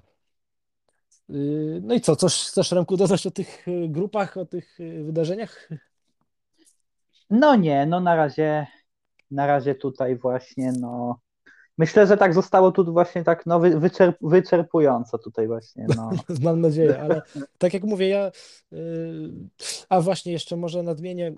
Y, 1.30 1.80
no 1.84 1.94
i 1.94 2.00
co, 2.00 2.16
coś 2.16 2.48
chcesz, 2.48 2.72
Remku, 2.72 2.96
dodać 2.96 3.26
o 3.26 3.30
tych 3.30 3.68
y, 3.68 3.88
grupach, 3.88 4.36
o 4.36 4.46
tych 4.46 4.80
y, 4.80 5.04
wydarzeniach? 5.04 5.68
No 7.30 7.56
nie, 7.56 7.86
no 7.86 8.00
na 8.00 8.16
razie, 8.16 8.66
na 9.30 9.46
razie 9.46 9.74
tutaj 9.74 10.16
właśnie, 10.16 10.72
no 10.80 11.18
myślę, 11.78 12.06
że 12.06 12.16
tak 12.16 12.34
zostało 12.34 12.72
tu 12.72 12.92
właśnie 12.92 13.24
tak 13.24 13.46
no, 13.46 13.60
wy- 13.60 13.80
wyczerp 13.80 14.16
wyczerpująco 14.20 15.18
tutaj 15.18 15.46
właśnie, 15.46 15.86
no. 15.96 16.10
Mam 16.44 16.60
nadzieję, 16.60 17.00
ale 17.00 17.22
tak 17.58 17.74
jak 17.74 17.84
mówię, 17.84 18.08
ja. 18.08 18.30
A 19.88 20.00
właśnie, 20.00 20.32
jeszcze 20.32 20.56
może 20.56 20.82
nadmienię 20.82 21.32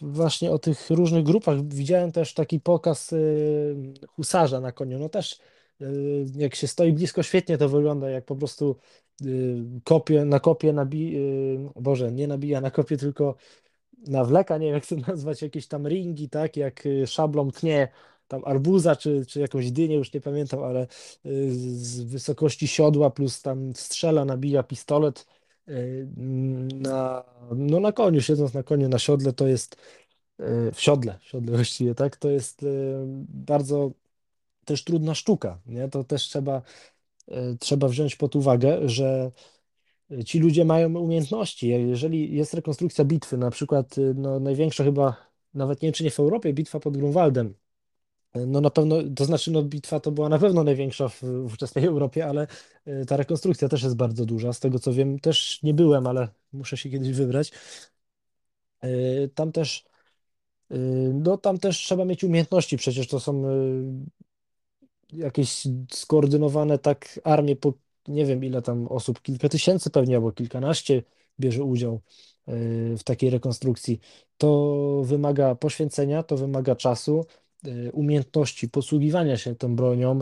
właśnie 0.00 0.50
o 0.50 0.58
tych 0.58 0.90
różnych 0.90 1.24
grupach. 1.24 1.62
Widziałem 1.62 2.12
też 2.12 2.34
taki 2.34 2.60
pokaz 2.60 3.14
husarza 4.08 4.60
na 4.60 4.72
koniu. 4.72 4.98
No 4.98 5.08
też 5.08 5.40
jak 6.36 6.54
się 6.54 6.66
stoi 6.66 6.92
blisko, 6.92 7.22
świetnie 7.22 7.58
to 7.58 7.68
wygląda, 7.68 8.10
jak 8.10 8.24
po 8.24 8.36
prostu 8.36 8.76
y, 9.24 9.56
kopie, 9.84 10.24
na 10.24 10.40
kopie 10.40 10.72
nabi, 10.72 11.16
y, 11.16 11.80
Boże, 11.80 12.12
nie 12.12 12.28
nabija 12.28 12.60
na 12.60 12.70
kopie, 12.70 12.96
tylko 12.96 13.36
nawleka, 14.06 14.58
nie 14.58 14.66
wiem 14.66 14.74
jak 14.74 14.86
to 14.86 14.96
nazwać, 15.12 15.42
jakieś 15.42 15.66
tam 15.66 15.88
ringi, 15.88 16.28
tak, 16.28 16.56
jak 16.56 16.86
y, 16.86 17.06
szablą 17.06 17.50
tnie 17.50 17.88
tam 18.28 18.42
arbuza, 18.44 18.96
czy, 18.96 19.26
czy 19.26 19.40
jakąś 19.40 19.70
dynię, 19.70 19.96
już 19.96 20.12
nie 20.12 20.20
pamiętam, 20.20 20.62
ale 20.62 20.86
y, 21.26 21.54
z 21.54 22.00
wysokości 22.02 22.68
siodła 22.68 23.10
plus 23.10 23.42
tam 23.42 23.74
strzela, 23.74 24.24
nabija 24.24 24.62
pistolet 24.62 25.26
y, 25.68 26.08
na, 26.74 27.24
no 27.56 27.80
na 27.80 27.92
koniu, 27.92 28.20
siedząc 28.20 28.54
na 28.54 28.62
koniu, 28.62 28.88
na 28.88 28.98
siodle, 28.98 29.32
to 29.32 29.46
jest 29.46 29.76
w 30.72 30.80
siodle, 30.80 31.18
siodle 31.20 31.56
właściwie, 31.56 31.94
tak? 31.94 32.16
To 32.16 32.30
jest 32.30 32.66
bardzo 33.28 33.90
też 34.66 34.84
trudna 34.84 35.14
sztuka, 35.14 35.60
nie? 35.66 35.88
To 35.88 36.04
też 36.04 36.22
trzeba, 36.22 36.62
e, 37.28 37.56
trzeba 37.60 37.88
wziąć 37.88 38.16
pod 38.16 38.36
uwagę, 38.36 38.88
że 38.88 39.30
ci 40.26 40.38
ludzie 40.38 40.64
mają 40.64 40.94
umiejętności. 40.94 41.68
Jeżeli 41.68 42.36
jest 42.36 42.54
rekonstrukcja 42.54 43.04
bitwy, 43.04 43.36
na 43.36 43.50
przykład 43.50 43.96
no, 44.14 44.40
największa 44.40 44.84
chyba, 44.84 45.16
nawet 45.54 45.82
nie 45.82 45.86
wiem 45.86 45.92
czy 45.92 46.04
nie 46.04 46.10
w 46.10 46.20
Europie, 46.20 46.52
bitwa 46.52 46.80
pod 46.80 46.96
Grunwaldem, 46.96 47.54
no 48.46 48.60
na 48.60 48.70
pewno, 48.70 48.96
to 49.16 49.24
znaczy 49.24 49.50
no 49.50 49.62
bitwa 49.62 50.00
to 50.00 50.12
była 50.12 50.28
na 50.28 50.38
pewno 50.38 50.64
największa 50.64 51.08
w, 51.08 51.22
w 51.22 51.44
ówczesnej 51.44 51.84
Europie, 51.84 52.26
ale 52.26 52.46
ta 53.06 53.16
rekonstrukcja 53.16 53.68
też 53.68 53.82
jest 53.82 53.96
bardzo 53.96 54.26
duża. 54.26 54.52
Z 54.52 54.60
tego 54.60 54.78
co 54.78 54.92
wiem, 54.92 55.18
też 55.18 55.62
nie 55.62 55.74
byłem, 55.74 56.06
ale 56.06 56.28
muszę 56.52 56.76
się 56.76 56.90
kiedyś 56.90 57.12
wybrać. 57.12 57.52
Tam 59.34 59.52
też 59.52 59.84
no 61.14 61.38
tam 61.38 61.58
też 61.58 61.78
trzeba 61.78 62.04
mieć 62.04 62.24
umiejętności, 62.24 62.76
przecież 62.76 63.08
to 63.08 63.20
są 63.20 63.42
jakieś 65.12 65.68
skoordynowane 65.90 66.78
tak 66.78 67.20
armie 67.24 67.56
po 67.56 67.72
nie 68.08 68.26
wiem 68.26 68.44
ile 68.44 68.62
tam 68.62 68.88
osób, 68.88 69.22
kilka 69.22 69.48
tysięcy 69.48 69.90
pewnie 69.90 70.16
albo 70.16 70.32
kilkanaście 70.32 71.02
bierze 71.40 71.64
udział 71.64 71.94
e, 71.94 72.00
w 72.96 73.04
takiej 73.04 73.30
rekonstrukcji. 73.30 74.00
To 74.38 75.02
wymaga 75.04 75.54
poświęcenia, 75.54 76.22
to 76.22 76.36
wymaga 76.36 76.76
czasu, 76.76 77.26
e, 77.64 77.92
umiejętności 77.92 78.68
posługiwania 78.68 79.36
się 79.36 79.54
tą 79.54 79.76
bronią, 79.76 80.20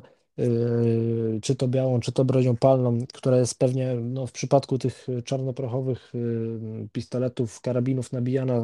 czy 1.43 1.55
to 1.55 1.69
białą, 1.69 2.01
czy 2.01 2.13
to 2.13 2.25
bronią 2.25 2.57
palną, 2.57 2.99
która 3.13 3.39
jest 3.39 3.59
pewnie 3.59 3.95
no, 3.95 4.27
w 4.27 4.33
przypadku 4.33 4.79
tych 4.79 5.07
czarnoprochowych 5.25 6.11
yy, 6.15 6.89
pistoletów, 6.93 7.61
karabinów 7.61 8.13
nabijana, 8.13 8.63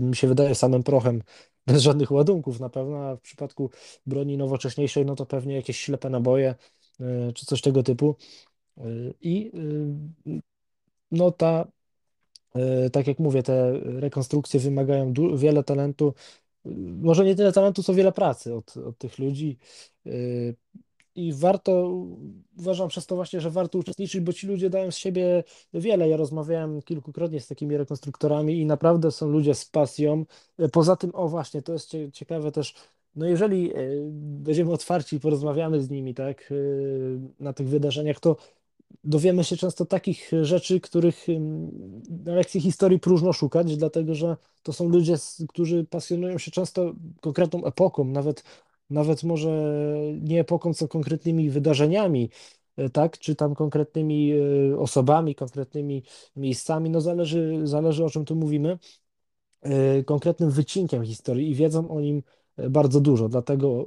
mi 0.00 0.16
się 0.16 0.28
wydaje, 0.28 0.54
samym 0.54 0.82
prochem, 0.82 1.22
bez 1.66 1.82
żadnych 1.82 2.10
ładunków 2.10 2.60
na 2.60 2.68
pewno, 2.68 2.98
a 2.98 3.16
w 3.16 3.20
przypadku 3.20 3.70
broni 4.06 4.36
nowocześniejszej, 4.36 5.06
no 5.06 5.14
to 5.14 5.26
pewnie 5.26 5.54
jakieś 5.54 5.80
ślepe 5.80 6.10
naboje, 6.10 6.54
yy, 7.00 7.32
czy 7.34 7.46
coś 7.46 7.60
tego 7.60 7.82
typu. 7.82 8.16
I 9.20 9.52
no 11.10 11.30
ta, 11.30 11.68
tak 12.92 13.06
jak 13.06 13.18
mówię, 13.18 13.42
te 13.42 13.72
rekonstrukcje 13.80 14.60
wymagają 14.60 15.12
wiele 15.36 15.64
talentu, 15.64 16.14
może 17.00 17.24
nie 17.24 17.34
tyle 17.34 17.52
talentu, 17.52 17.82
co 17.82 17.94
wiele 17.94 18.12
pracy 18.12 18.54
od, 18.54 18.76
od 18.76 18.98
tych 18.98 19.18
ludzi 19.18 19.58
i 21.18 21.32
warto, 21.32 21.94
uważam 22.58 22.88
przez 22.88 23.06
to 23.06 23.16
właśnie, 23.16 23.40
że 23.40 23.50
warto 23.50 23.78
uczestniczyć, 23.78 24.20
bo 24.20 24.32
ci 24.32 24.46
ludzie 24.46 24.70
dają 24.70 24.90
z 24.90 24.96
siebie 24.96 25.44
wiele. 25.74 26.08
Ja 26.08 26.16
rozmawiałem 26.16 26.82
kilkukrotnie 26.82 27.40
z 27.40 27.46
takimi 27.46 27.76
rekonstruktorami 27.76 28.60
i 28.60 28.66
naprawdę 28.66 29.10
są 29.10 29.28
ludzie 29.28 29.54
z 29.54 29.64
pasją. 29.64 30.24
Poza 30.72 30.96
tym, 30.96 31.10
o 31.14 31.28
właśnie, 31.28 31.62
to 31.62 31.72
jest 31.72 31.92
ciekawe 32.12 32.52
też, 32.52 32.74
no 33.16 33.26
jeżeli 33.26 33.72
e, 33.74 33.76
będziemy 34.20 34.72
otwarci 34.72 35.16
i 35.16 35.20
porozmawiamy 35.20 35.82
z 35.82 35.90
nimi, 35.90 36.14
tak, 36.14 36.52
e, 36.52 36.54
na 37.40 37.52
tych 37.52 37.68
wydarzeniach, 37.68 38.20
to 38.20 38.36
dowiemy 39.04 39.44
się 39.44 39.56
często 39.56 39.86
takich 39.86 40.30
rzeczy, 40.42 40.80
których 40.80 41.26
na 42.24 42.34
lekcji 42.34 42.60
historii 42.60 42.98
próżno 42.98 43.32
szukać, 43.32 43.76
dlatego 43.76 44.14
że 44.14 44.36
to 44.62 44.72
są 44.72 44.88
ludzie, 44.88 45.14
którzy 45.48 45.84
pasjonują 45.84 46.38
się 46.38 46.50
często 46.50 46.94
konkretną 47.20 47.64
epoką, 47.64 48.04
nawet 48.04 48.44
nawet 48.90 49.22
może 49.22 49.48
nie 50.20 50.40
epoką, 50.40 50.74
co 50.74 50.88
konkretnymi 50.88 51.50
wydarzeniami, 51.50 52.30
e, 52.76 52.90
tak, 52.90 53.18
czy 53.18 53.34
tam 53.34 53.54
konkretnymi 53.54 54.32
e, 54.32 54.78
osobami, 54.78 55.34
konkretnymi 55.34 56.02
miejscami, 56.36 56.90
no 56.90 57.00
zależy, 57.00 57.60
zależy 57.64 58.04
o 58.04 58.10
czym 58.10 58.24
tu 58.24 58.36
mówimy, 58.36 58.78
e, 59.60 60.04
konkretnym 60.04 60.50
wycinkiem 60.50 61.04
historii 61.04 61.50
i 61.50 61.54
wiedzą 61.54 61.88
o 61.90 62.00
nim 62.00 62.22
bardzo 62.70 63.00
dużo. 63.00 63.28
Dlatego 63.28 63.84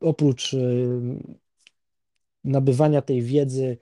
oprócz 0.00 0.56
nabywania 2.44 3.02
tej 3.02 3.22
wiedzy 3.22 3.78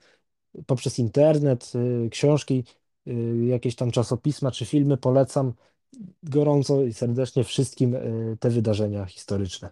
poprzez 0.65 0.99
internet, 0.99 1.73
książki, 2.11 2.63
jakieś 3.47 3.75
tam 3.75 3.91
czasopisma 3.91 4.51
czy 4.51 4.65
filmy, 4.65 4.97
polecam 4.97 5.53
gorąco 6.23 6.83
i 6.83 6.93
serdecznie 6.93 7.43
wszystkim 7.43 7.95
te 8.39 8.49
wydarzenia 8.49 9.05
historyczne. 9.05 9.69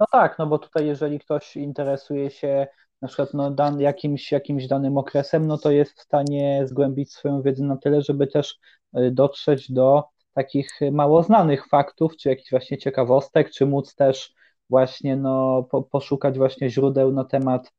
No 0.00 0.06
tak, 0.12 0.38
no 0.38 0.46
bo 0.46 0.58
tutaj 0.58 0.86
jeżeli 0.86 1.18
ktoś 1.18 1.56
interesuje 1.56 2.30
się 2.30 2.66
na 3.02 3.08
przykład 3.08 3.34
no, 3.34 3.50
dan, 3.50 3.80
jakimś, 3.80 4.32
jakimś 4.32 4.66
danym 4.66 4.98
okresem, 4.98 5.46
no 5.46 5.58
to 5.58 5.70
jest 5.70 5.92
w 5.98 6.02
stanie 6.02 6.62
zgłębić 6.66 7.12
swoją 7.12 7.42
wiedzę 7.42 7.64
na 7.64 7.76
tyle, 7.76 8.02
żeby 8.02 8.26
też 8.26 8.58
y, 8.98 9.10
dotrzeć 9.10 9.72
do 9.72 10.04
takich 10.34 10.80
mało 10.92 11.22
znanych 11.22 11.68
faktów, 11.68 12.16
czy 12.16 12.28
jakichś 12.28 12.50
właśnie 12.50 12.78
ciekawostek, 12.78 13.50
czy 13.50 13.66
móc 13.66 13.94
też 13.94 14.34
właśnie 14.70 15.16
no, 15.16 15.62
po, 15.70 15.82
poszukać 15.82 16.38
właśnie 16.38 16.70
źródeł 16.70 17.12
na 17.12 17.24
temat 17.24 17.72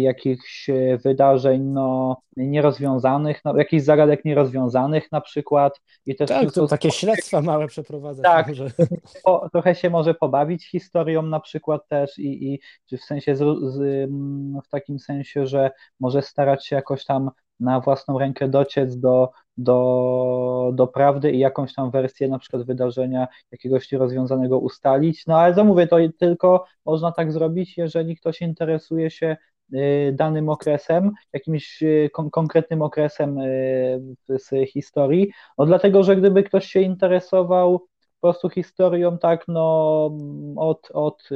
jakichś 0.00 0.70
e, 0.70 0.98
wydarzeń 1.04 1.62
no, 1.62 2.16
nierozwiązanych, 2.36 3.40
no, 3.44 3.56
jakichś 3.56 3.82
zagadek 3.82 4.24
nierozwiązanych 4.24 5.12
na 5.12 5.20
przykład. 5.20 5.80
I 6.06 6.14
też 6.14 6.28
tak, 6.28 6.52
to 6.52 6.66
takie 6.66 6.90
śledztwa 6.90 7.40
małe 7.40 7.66
przeprowadzać. 7.66 8.24
Tak, 8.24 8.48
może. 8.48 8.70
Po, 9.24 9.48
trochę 9.52 9.74
się 9.74 9.90
może 9.90 10.14
pobawić 10.14 10.70
historią 10.70 11.22
na 11.22 11.40
przykład 11.40 11.88
też 11.88 12.18
i, 12.18 12.52
i 12.52 12.60
czy 12.88 12.98
w 12.98 13.04
sensie 13.04 13.36
z, 13.36 13.40
z, 13.62 14.10
w 14.64 14.68
takim 14.68 14.98
sensie, 14.98 15.46
że 15.46 15.70
może 16.00 16.22
starać 16.22 16.66
się 16.66 16.76
jakoś 16.76 17.04
tam 17.04 17.30
na 17.62 17.80
własną 17.80 18.18
rękę 18.18 18.48
dociec 18.48 18.98
do, 18.98 19.30
do, 19.56 20.70
do 20.74 20.86
prawdy 20.86 21.32
i 21.32 21.38
jakąś 21.38 21.74
tam 21.74 21.90
wersję 21.90 22.28
na 22.28 22.38
przykład 22.38 22.62
wydarzenia 22.62 23.28
jakiegoś 23.52 23.92
nierozwiązanego 23.92 24.58
ustalić. 24.58 25.26
No 25.26 25.38
ale 25.38 25.54
co 25.54 25.64
mówię, 25.64 25.86
to 25.86 25.96
tylko 26.18 26.64
można 26.86 27.12
tak 27.12 27.32
zrobić, 27.32 27.78
jeżeli 27.78 28.16
ktoś 28.16 28.40
interesuje 28.40 29.10
się 29.10 29.36
danym 30.12 30.48
okresem, 30.48 31.10
jakimś 31.32 31.82
y, 31.82 32.10
kon 32.12 32.30
konkretnym 32.30 32.82
okresem 32.82 33.38
y, 33.38 34.00
z 34.28 34.70
historii, 34.70 35.32
no 35.58 35.66
dlatego, 35.66 36.02
że 36.02 36.16
gdyby 36.16 36.42
ktoś 36.42 36.66
się 36.66 36.80
interesował 36.80 37.78
po 38.20 38.28
prostu 38.28 38.48
historią 38.48 39.18
tak 39.18 39.44
no 39.48 40.10
od, 40.56 40.88
od, 40.92 41.28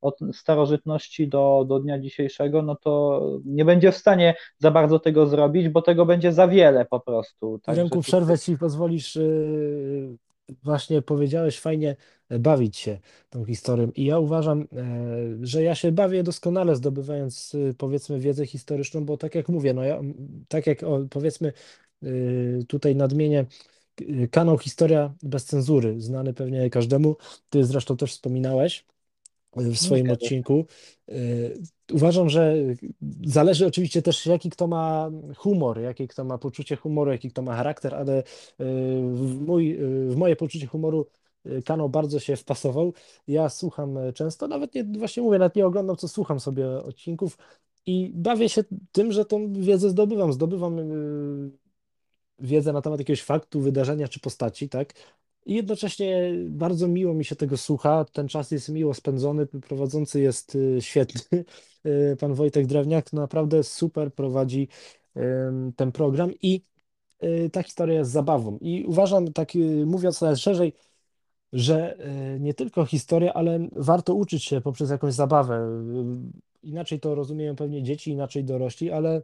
od 0.00 0.18
starożytności 0.32 1.28
do, 1.28 1.64
do 1.68 1.80
dnia 1.80 1.98
dzisiejszego, 1.98 2.62
no 2.62 2.76
to 2.76 3.22
nie 3.44 3.64
będzie 3.64 3.92
w 3.92 3.96
stanie 3.96 4.34
za 4.58 4.70
bardzo 4.70 4.98
tego 4.98 5.26
zrobić, 5.26 5.68
bo 5.68 5.82
tego 5.82 6.06
będzie 6.06 6.32
za 6.32 6.48
wiele 6.48 6.84
po 6.84 7.00
prostu. 7.00 7.60
Tak, 7.62 7.76
Ręku 7.76 8.00
przerwę 8.00 8.38
ci 8.38 8.58
pozwolisz 8.58 9.18
właśnie 10.62 11.02
powiedziałeś 11.02 11.60
fajnie 11.60 11.96
e, 12.28 12.38
bawić 12.38 12.76
się 12.76 12.98
tą 13.30 13.44
historią. 13.44 13.90
I 13.94 14.04
ja 14.04 14.18
uważam, 14.18 14.60
e, 14.62 14.66
że 15.42 15.62
ja 15.62 15.74
się 15.74 15.92
bawię 15.92 16.22
doskonale 16.22 16.76
zdobywając 16.76 17.54
e, 17.54 17.74
powiedzmy 17.74 18.20
wiedzę 18.20 18.46
historyczną, 18.46 19.04
bo 19.04 19.16
tak 19.16 19.34
jak 19.34 19.48
mówię, 19.48 19.74
no 19.74 19.84
ja, 19.84 20.00
tak 20.48 20.66
jak 20.66 20.80
powiedzmy 21.10 21.52
tutaj 22.68 22.96
nadmienię 22.96 23.46
kanał 24.30 24.58
Historia 24.58 25.14
bez 25.22 25.44
cenzury, 25.44 26.00
znany 26.00 26.34
pewnie 26.34 26.70
każdemu, 26.70 27.16
ty 27.50 27.64
zresztą 27.64 27.96
też 27.96 28.12
wspominałeś 28.12 28.86
w 29.56 29.78
swoim 29.78 30.10
odcinku. 30.10 30.64
Uważam, 31.92 32.28
że 32.28 32.56
zależy 33.26 33.66
oczywiście 33.66 34.02
też, 34.02 34.26
jaki 34.26 34.50
kto 34.50 34.66
ma 34.66 35.10
humor, 35.36 35.80
jaki 35.80 36.08
kto 36.08 36.24
ma 36.24 36.38
poczucie 36.38 36.76
humoru, 36.76 37.12
jaki 37.12 37.30
kto 37.30 37.42
ma 37.42 37.56
charakter, 37.56 37.94
ale 37.94 38.22
w, 38.58 39.40
mój, 39.46 39.78
w 40.08 40.16
moje 40.16 40.36
poczucie 40.36 40.66
humoru 40.66 41.06
kanał 41.64 41.88
bardzo 41.88 42.20
się 42.20 42.36
wpasował. 42.36 42.92
Ja 43.28 43.48
słucham 43.48 43.98
często, 44.14 44.48
nawet 44.48 44.74
nie, 44.74 44.84
właśnie 44.84 45.22
mówię, 45.22 45.38
nawet 45.38 45.56
nie 45.56 45.66
oglądam, 45.66 45.96
co 45.96 46.08
słucham 46.08 46.40
sobie 46.40 46.68
odcinków 46.68 47.38
i 47.86 48.12
bawię 48.14 48.48
się 48.48 48.64
tym, 48.92 49.12
że 49.12 49.24
tą 49.24 49.52
wiedzę 49.52 49.90
zdobywam. 49.90 50.32
Zdobywam 50.32 50.78
wiedzę 52.38 52.72
na 52.72 52.82
temat 52.82 52.98
jakiegoś 52.98 53.22
faktu, 53.22 53.60
wydarzenia 53.60 54.08
czy 54.08 54.20
postaci, 54.20 54.68
tak? 54.68 54.94
I 55.46 55.54
jednocześnie 55.54 56.32
bardzo 56.46 56.88
miło 56.88 57.14
mi 57.14 57.24
się 57.24 57.36
tego 57.36 57.56
słucha. 57.56 58.04
Ten 58.12 58.28
czas 58.28 58.50
jest 58.50 58.68
miło 58.68 58.94
spędzony. 58.94 59.46
Prowadzący 59.46 60.20
jest 60.20 60.54
y, 60.54 60.78
świetny. 60.80 61.44
Y, 61.86 62.16
pan 62.16 62.34
Wojtek 62.34 62.66
Drewniak 62.66 63.12
naprawdę 63.12 63.64
super 63.64 64.14
prowadzi 64.14 64.68
ten 65.76 65.92
program 65.92 66.30
i 66.42 66.62
y, 67.24 67.50
ta 67.52 67.62
historia 67.62 67.98
jest 67.98 68.10
zabawą. 68.10 68.58
I 68.60 68.84
uważam, 68.84 69.32
tak 69.32 69.52
mówiąc 69.86 70.20
nawet 70.20 70.38
szerzej, 70.38 70.72
że 71.52 71.98
nie 72.40 72.54
tylko 72.54 72.86
historia, 72.86 73.32
ale 73.34 73.68
warto 73.72 74.14
uczyć 74.14 74.44
się 74.44 74.60
poprzez 74.60 74.90
jakąś 74.90 75.14
zabawę. 75.14 75.68
Inaczej 76.62 77.00
to 77.00 77.14
rozumieją 77.14 77.56
pewnie 77.56 77.82
dzieci, 77.82 78.10
inaczej 78.10 78.44
dorośli, 78.44 78.90
ale 78.90 79.22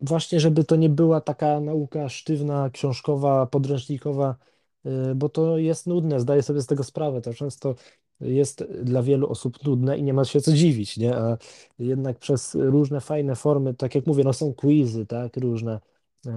właśnie, 0.00 0.40
żeby 0.40 0.64
to 0.64 0.76
nie 0.76 0.88
była 0.88 1.20
taka 1.20 1.60
nauka 1.60 2.08
sztywna, 2.08 2.70
książkowa, 2.70 3.46
podręcznikowa, 3.46 4.36
yy, 4.84 5.14
bo 5.14 5.28
to 5.28 5.58
jest 5.58 5.86
nudne, 5.86 6.20
zdaję 6.20 6.42
sobie 6.42 6.60
z 6.62 6.66
tego 6.66 6.84
sprawę. 6.84 7.20
To 7.20 7.34
często 7.34 7.74
jest 8.20 8.64
dla 8.82 9.02
wielu 9.02 9.28
osób 9.30 9.64
nudne 9.64 9.98
i 9.98 10.02
nie 10.02 10.14
ma 10.14 10.24
się 10.24 10.40
co 10.40 10.52
dziwić, 10.52 10.96
nie? 10.96 11.16
A 11.16 11.38
jednak 11.78 12.18
przez 12.18 12.54
różne 12.54 13.00
fajne 13.00 13.36
formy, 13.36 13.74
tak 13.74 13.94
jak 13.94 14.06
mówię, 14.06 14.24
no 14.24 14.32
są 14.32 14.54
quizy, 14.54 15.06
tak, 15.06 15.36
różne, 15.36 15.80
e, 16.26 16.30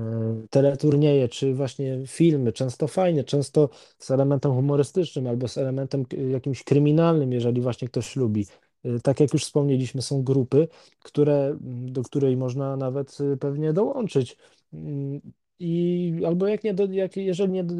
teleturnieje, 0.50 1.28
czy 1.30 1.54
właśnie 1.54 2.04
filmy, 2.08 2.54
często 2.54 2.88
fajne, 2.88 3.24
często 3.24 3.70
z 4.00 4.12
elementem 4.12 4.54
humorystycznym 4.54 5.28
albo 5.28 5.48
z 5.48 5.58
elementem 5.58 6.06
jakimś 6.32 6.64
kryminalnym, 6.64 7.34
jeżeli 7.34 7.62
właśnie 7.62 7.88
ktoś 7.88 8.16
lubi. 8.16 8.46
E, 8.86 9.00
Tak 9.00 9.20
jak 9.20 9.34
już 9.34 9.44
wspomnieliśmy, 9.44 10.02
są 10.02 10.24
grupy, 10.24 10.68
które, 11.00 11.58
do 11.62 12.04
której 12.04 12.38
można 12.38 12.78
nawet 12.78 13.18
e, 13.34 13.38
pewnie 13.38 13.74
dołączyć. 13.74 14.38
Mm, 14.74 15.22
I 15.60 16.14
albo 16.28 16.48
jak 16.48 16.64
nie, 16.64 16.76
jak, 16.92 17.18
jeżeli 17.18 17.52
nie 17.52 17.64
d- 17.64 17.76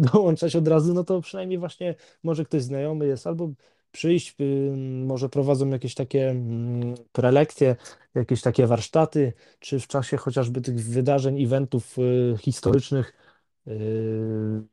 dołączać 0.12 0.56
od 0.56 0.68
razu, 0.68 0.94
no 0.94 1.04
to 1.04 1.20
przynajmniej 1.20 1.58
właśnie 1.58 1.94
może 2.22 2.44
ktoś 2.44 2.62
znajomy 2.62 3.06
jest, 3.06 3.26
albo 3.26 3.50
przyjść, 3.92 4.34
y, 4.40 4.72
może 5.06 5.28
prowadzą 5.28 5.68
jakieś 5.68 5.94
takie 5.94 6.30
mm, 6.30 6.94
prelekcje, 7.12 7.76
jakieś 8.14 8.42
takie 8.42 8.66
warsztaty, 8.66 9.32
czy 9.58 9.80
w 9.80 9.86
czasie 9.86 10.16
chociażby 10.16 10.60
tych 10.60 10.74
wydarzeń, 10.80 11.42
eventów 11.44 11.98
y, 11.98 12.34
historycznych, 12.38 13.12
y, 13.68 13.72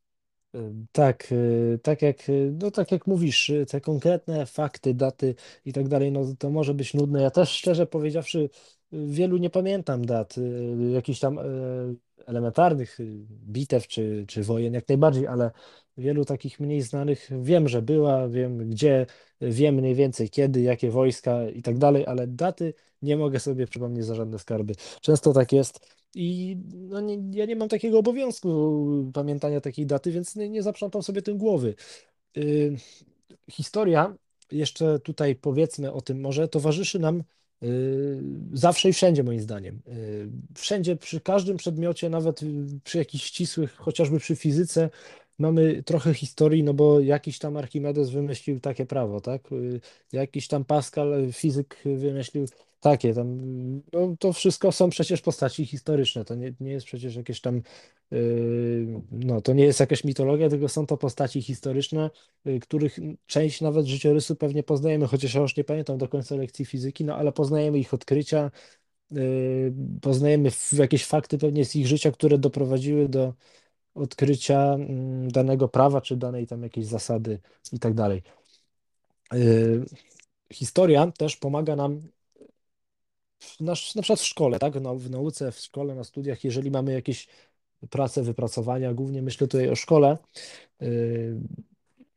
Y, 0.55 0.73
Tak, 0.91 1.31
y, 1.31 1.79
tak 1.83 2.01
jak, 2.01 2.29
y, 2.29 2.53
no 2.61 2.71
tak 2.71 2.91
jak 2.91 3.07
mówisz, 3.07 3.49
y, 3.49 3.65
te 3.65 3.81
konkretne 3.81 4.45
fakty, 4.45 4.93
daty 4.93 5.35
i 5.65 5.73
tak 5.73 5.87
dalej, 5.87 6.11
no 6.11 6.21
to 6.39 6.49
może 6.49 6.73
być 6.73 6.93
nudne. 6.93 7.21
Ja 7.21 7.31
też 7.31 7.49
szczerze 7.49 7.85
powiedziawszy, 7.85 8.39
y, 8.39 8.49
wielu 8.93 9.37
nie 9.37 9.49
pamiętam 9.49 10.05
dat, 10.05 10.37
y, 10.37 10.91
jakichś 10.93 11.19
tam 11.19 11.39
y, 11.39 11.95
elementarnych 12.25 12.99
y, 12.99 13.05
bitew 13.29 13.87
czy, 13.87 14.25
czy 14.27 14.43
wojen, 14.43 14.73
jak 14.73 14.89
najbardziej, 14.89 15.27
ale 15.27 15.51
wielu 15.97 16.25
takich 16.25 16.59
mniej 16.59 16.81
znanych 16.81 17.29
wiem, 17.41 17.67
że 17.67 17.81
była, 17.81 18.27
wiem 18.29 18.69
gdzie, 18.69 19.05
wiem 19.41 19.75
mniej 19.75 19.95
więcej 19.95 20.29
kiedy, 20.29 20.61
jakie 20.61 20.91
wojska 20.91 21.49
i 21.49 21.61
tak 21.61 21.77
dalej, 21.77 22.05
ale 22.05 22.27
daty 22.27 22.73
nie 23.01 23.17
mogę 23.17 23.39
sobie 23.39 23.67
przypomnieć 23.67 24.05
za 24.05 24.15
żadne 24.15 24.39
skarby. 24.39 24.73
Często 25.01 25.33
tak 25.33 25.51
jest. 25.51 25.79
I 26.15 26.57
no 26.71 27.01
nie, 27.01 27.17
ja 27.31 27.45
nie 27.45 27.55
mam 27.55 27.69
takiego 27.69 27.99
obowiązku 27.99 29.11
pamiętania 29.13 29.61
takiej 29.61 29.85
daty, 29.85 30.11
więc 30.11 30.35
nie, 30.35 30.49
nie 30.49 30.63
zaprzątam 30.63 31.03
sobie 31.03 31.21
tym 31.21 31.37
głowy. 31.37 31.75
Y, 32.37 32.75
historia, 33.51 34.15
jeszcze 34.51 34.99
tutaj 34.99 35.35
powiedzmy 35.35 35.93
o 35.93 36.01
tym 36.01 36.21
może, 36.21 36.47
towarzyszy 36.47 36.99
nam 36.99 37.23
zawsze 38.53 38.89
i 38.89 38.93
wszędzie, 38.93 39.23
moim 39.23 39.39
zdaniem. 39.39 39.81
Y, 39.87 40.27
wszędzie, 40.55 40.95
przy 40.95 41.21
każdym 41.21 41.57
przedmiocie, 41.57 42.09
nawet 42.09 42.41
przy 42.83 42.97
jakichś 42.97 43.25
ścisłych, 43.25 43.75
chociażby 43.75 44.19
przy 44.19 44.35
fizyce, 44.35 44.89
mamy 45.39 45.83
trochę 45.83 46.13
historii, 46.13 46.63
no 46.63 46.73
bo 46.73 46.99
jakiś 46.99 47.39
tam 47.39 47.57
Archimedes 47.57 48.09
wymyślił 48.09 48.59
takie 48.59 48.85
prawo, 48.85 49.21
tak? 49.21 49.51
Y, 49.51 49.81
Jakiś 50.11 50.47
tam 50.47 50.65
Pascal, 50.65 51.31
fizyk, 51.31 51.77
wymyślił 51.85 52.45
takie 52.83 53.13
tam. 53.13 53.39
No, 53.93 54.15
to 54.19 54.33
wszystko 54.33 54.71
są 54.71 54.89
przecież 54.89 55.21
postaci 55.21 55.65
historyczne. 55.65 56.25
To 56.25 56.35
nie, 56.35 56.53
nie 56.59 56.71
jest 56.71 56.85
przecież 56.85 57.15
jakieś 57.15 57.41
tam. 57.41 57.61
y, 58.13 58.87
No, 59.11 59.41
to 59.41 59.53
nie 59.53 59.63
jest 59.65 59.79
jakaś 59.79 60.03
mitologia, 60.03 60.49
tylko 60.49 60.69
są 60.69 60.85
to 60.85 60.97
postaci 60.97 61.41
historyczne 61.41 62.09
y, 62.47 62.59
których 62.59 62.99
część 63.25 63.61
nawet 63.61 63.85
życiorysu 63.85 64.35
pewnie 64.35 64.63
poznajemy, 64.63 65.07
chociaż 65.07 65.33
ja 65.33 65.41
już 65.41 65.57
nie 65.57 65.63
pamiętam 65.63 65.97
do 65.97 66.07
końca 66.07 66.35
lekcji 66.35 66.65
fizyki, 66.65 67.05
no 67.05 67.15
ale 67.15 67.31
poznajemy 67.31 67.79
ich 67.79 67.93
odkrycia, 67.93 68.51
y, 69.17 69.73
poznajemy 70.01 70.49
jakieś 70.73 71.05
fakty 71.05 71.37
pewnie 71.37 71.65
z 71.65 71.75
ich 71.75 71.87
życia, 71.87 72.11
które 72.11 72.37
doprowadziły 72.37 73.09
do 73.09 73.33
odkrycia 73.95 74.73
mm, 74.73 75.31
danego 75.31 75.67
prawa, 75.69 76.01
czy 76.01 76.17
danej 76.17 76.47
tam 76.47 76.63
jakiejś 76.63 76.87
zasady 76.87 77.39
i 77.73 77.79
tak 77.79 77.93
dalej. 77.93 78.23
Y, 79.33 79.85
Historia 80.53 81.11
też 81.17 81.37
pomaga 81.37 81.75
nam 81.75 82.01
nasz, 83.59 83.95
na 83.95 84.01
przykład 84.01 84.19
w 84.19 84.25
szkole, 84.25 84.59
tak? 84.59 84.81
No, 84.81 84.95
w 84.95 85.09
nauce, 85.09 85.51
w 85.51 85.59
szkole, 85.59 85.95
na 85.95 86.03
studiach, 86.03 86.43
jeżeli 86.43 86.71
mamy 86.71 86.93
jakieś 86.93 87.27
prace, 87.89 88.23
wypracowania, 88.23 88.93
głównie 88.93 89.21
myślę 89.21 89.47
tutaj 89.47 89.69
o 89.69 89.75
szkole, 89.75 90.17
y, 90.81 91.35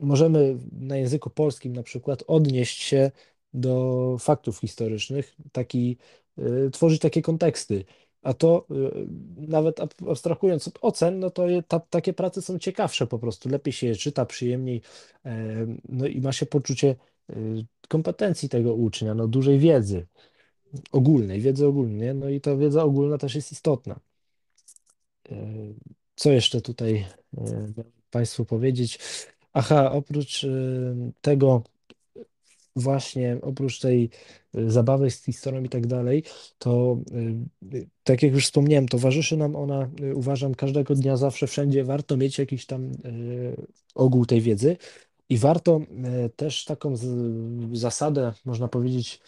możemy 0.01 0.59
na 0.73 0.97
języku 0.97 1.31
polskim 1.31 1.73
na 1.73 1.83
przykład 1.83 2.25
odnieść 2.27 2.83
się 2.83 3.11
do 3.55 4.17
faktów 4.21 4.59
historycznych, 4.59 5.37
taki, 5.53 5.97
y, 6.39 6.71
tworzyć 6.71 7.01
takie 7.01 7.23
konteksty. 7.23 7.85
A 8.23 8.35
to 8.35 8.67
y, 8.71 9.07
nawet 9.37 9.81
ab- 9.81 10.09
abstrahując 10.11 10.69
od 10.69 10.79
ocen, 10.83 11.19
no 11.21 11.31
to 11.31 11.43
ta, 11.69 11.81
takie 11.81 12.13
prace 12.13 12.43
są 12.43 12.59
ciekawsze 12.59 13.07
po 13.07 13.19
prostu. 13.19 13.49
Lepiej 13.49 13.73
się 13.73 13.87
je 13.87 13.97
czyta, 13.97 14.27
przyjemniej, 14.27 14.83
e, 15.25 15.67
no 15.89 16.07
i 16.07 16.21
ma 16.21 16.33
się 16.33 16.47
poczucie 16.47 16.97
y, 17.31 17.67
kompetencji 17.89 18.49
tego 18.49 18.75
ucznia, 18.75 19.15
no 19.15 19.29
dużej 19.29 19.59
wiedzy 19.59 20.07
ogólnej, 20.93 21.41
wiedzy 21.41 21.67
ogólnej, 21.67 22.15
no 22.15 22.29
i 22.29 22.41
ta 22.41 22.57
wiedza 22.57 22.85
ogólna 22.85 23.19
też 23.19 23.35
jest 23.35 23.53
istotna. 23.53 24.01
E, 25.31 25.37
Co 26.17 26.33
jeszcze 26.33 26.61
tutaj 26.61 27.07
e, 27.39 27.73
Państwu 28.11 28.45
powiedzieć? 28.45 28.99
Aha, 29.53 29.93
oprócz 29.93 30.45
e, 30.45 30.49
tego 31.21 31.63
właśnie, 32.77 33.39
oprócz 33.43 33.81
tej 33.81 34.11
zabawy 34.55 35.11
z 35.11 35.25
historią 35.25 35.63
i 35.63 35.69
tak 35.69 35.87
dalej, 35.87 36.23
to 36.59 36.99
tak 38.05 38.23
jak 38.23 38.33
już 38.33 38.45
wspomniałem, 38.45 38.89
towarzyszy 38.89 39.37
nam 39.37 39.57
ona, 39.57 39.91
uważam, 40.15 40.55
każdego 40.55 40.95
dnia, 40.95 41.17
zawsze, 41.17 41.47
wszędzie. 41.47 41.85
Warto 41.85 42.17
mieć 42.17 42.39
jakiś 42.39 42.67
tam 42.67 42.93
ogół 43.95 44.27
tej 44.27 44.41
wiedzy 44.41 44.77
i 45.29 45.39
warto 45.39 45.81
też 46.37 46.65
taką 46.65 46.95
zasadę, 47.73 48.33
można 48.45 48.69
powiedzieć, 48.69 49.21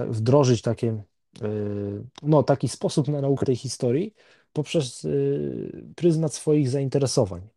wdrożyć 0.00 0.62
takie, 0.62 1.02
y, 1.42 2.04
no, 2.22 2.42
taki 2.42 2.68
sposób 2.68 3.08
na 3.08 3.20
naukę 3.20 3.46
tej 3.46 3.56
historii 3.56 4.14
poprzez 4.52 5.04
y, 5.04 5.84
pryzmat 5.96 6.34
swoich 6.34 6.68
zainteresowań. 6.68 7.48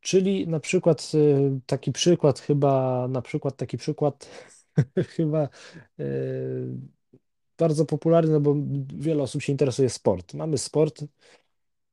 Czyli 0.00 0.48
na 0.48 0.60
przykład 0.60 1.12
y, 1.14 1.60
taki 1.66 1.92
przykład, 1.92 2.40
chyba 2.40 3.06
na 3.08 3.22
przykład 3.22 3.56
taki 3.56 3.78
przykład 3.78 4.28
chyba 5.16 5.48
bardzo 7.58 7.84
popularny, 7.86 8.32
no 8.32 8.40
bo 8.40 8.56
wiele 8.94 9.22
osób 9.22 9.42
się 9.42 9.52
interesuje 9.52 9.90
sport. 9.90 10.34
Mamy 10.34 10.58
sport, 10.58 11.04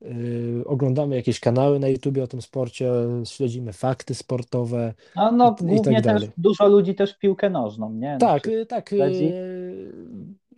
y, 0.01 0.63
oglądamy 0.65 1.15
jakieś 1.15 1.39
kanały 1.39 1.79
na 1.79 1.87
YouTubie 1.87 2.23
o 2.23 2.27
tym 2.27 2.41
sporcie, 2.41 2.91
śledzimy 3.25 3.73
fakty 3.73 4.15
sportowe 4.15 4.93
No, 5.15 5.31
i, 5.31 5.35
no 5.35 5.45
i 5.45 5.55
tak 5.55 5.65
głównie 5.67 5.95
też 5.95 6.03
dalej. 6.13 6.29
dużo 6.37 6.67
ludzi 6.67 6.95
też 6.95 7.17
piłkę 7.17 7.49
nożną, 7.49 7.93
nie? 7.93 8.11
Na 8.13 8.17
Tak, 8.17 8.47
y, 8.47 8.65
tak, 8.65 8.89
śledzi. 8.89 9.25
y, 9.33 9.91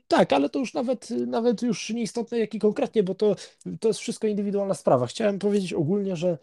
tak, 0.07 0.33
ale 0.33 0.49
to 0.49 0.59
już 0.59 0.73
nawet, 0.73 1.09
nawet 1.27 1.61
już 1.61 1.89
nieistotne 1.89 2.39
jaki 2.39 2.59
konkretnie, 2.59 3.03
bo 3.03 3.15
to, 3.15 3.35
to 3.79 3.87
jest 3.87 3.99
wszystko 3.99 4.27
indywidualna 4.27 4.73
sprawa. 4.73 5.05
Chciałem 5.07 5.39
powiedzieć 5.39 5.73
ogólnie, 5.73 6.15
że 6.15 6.37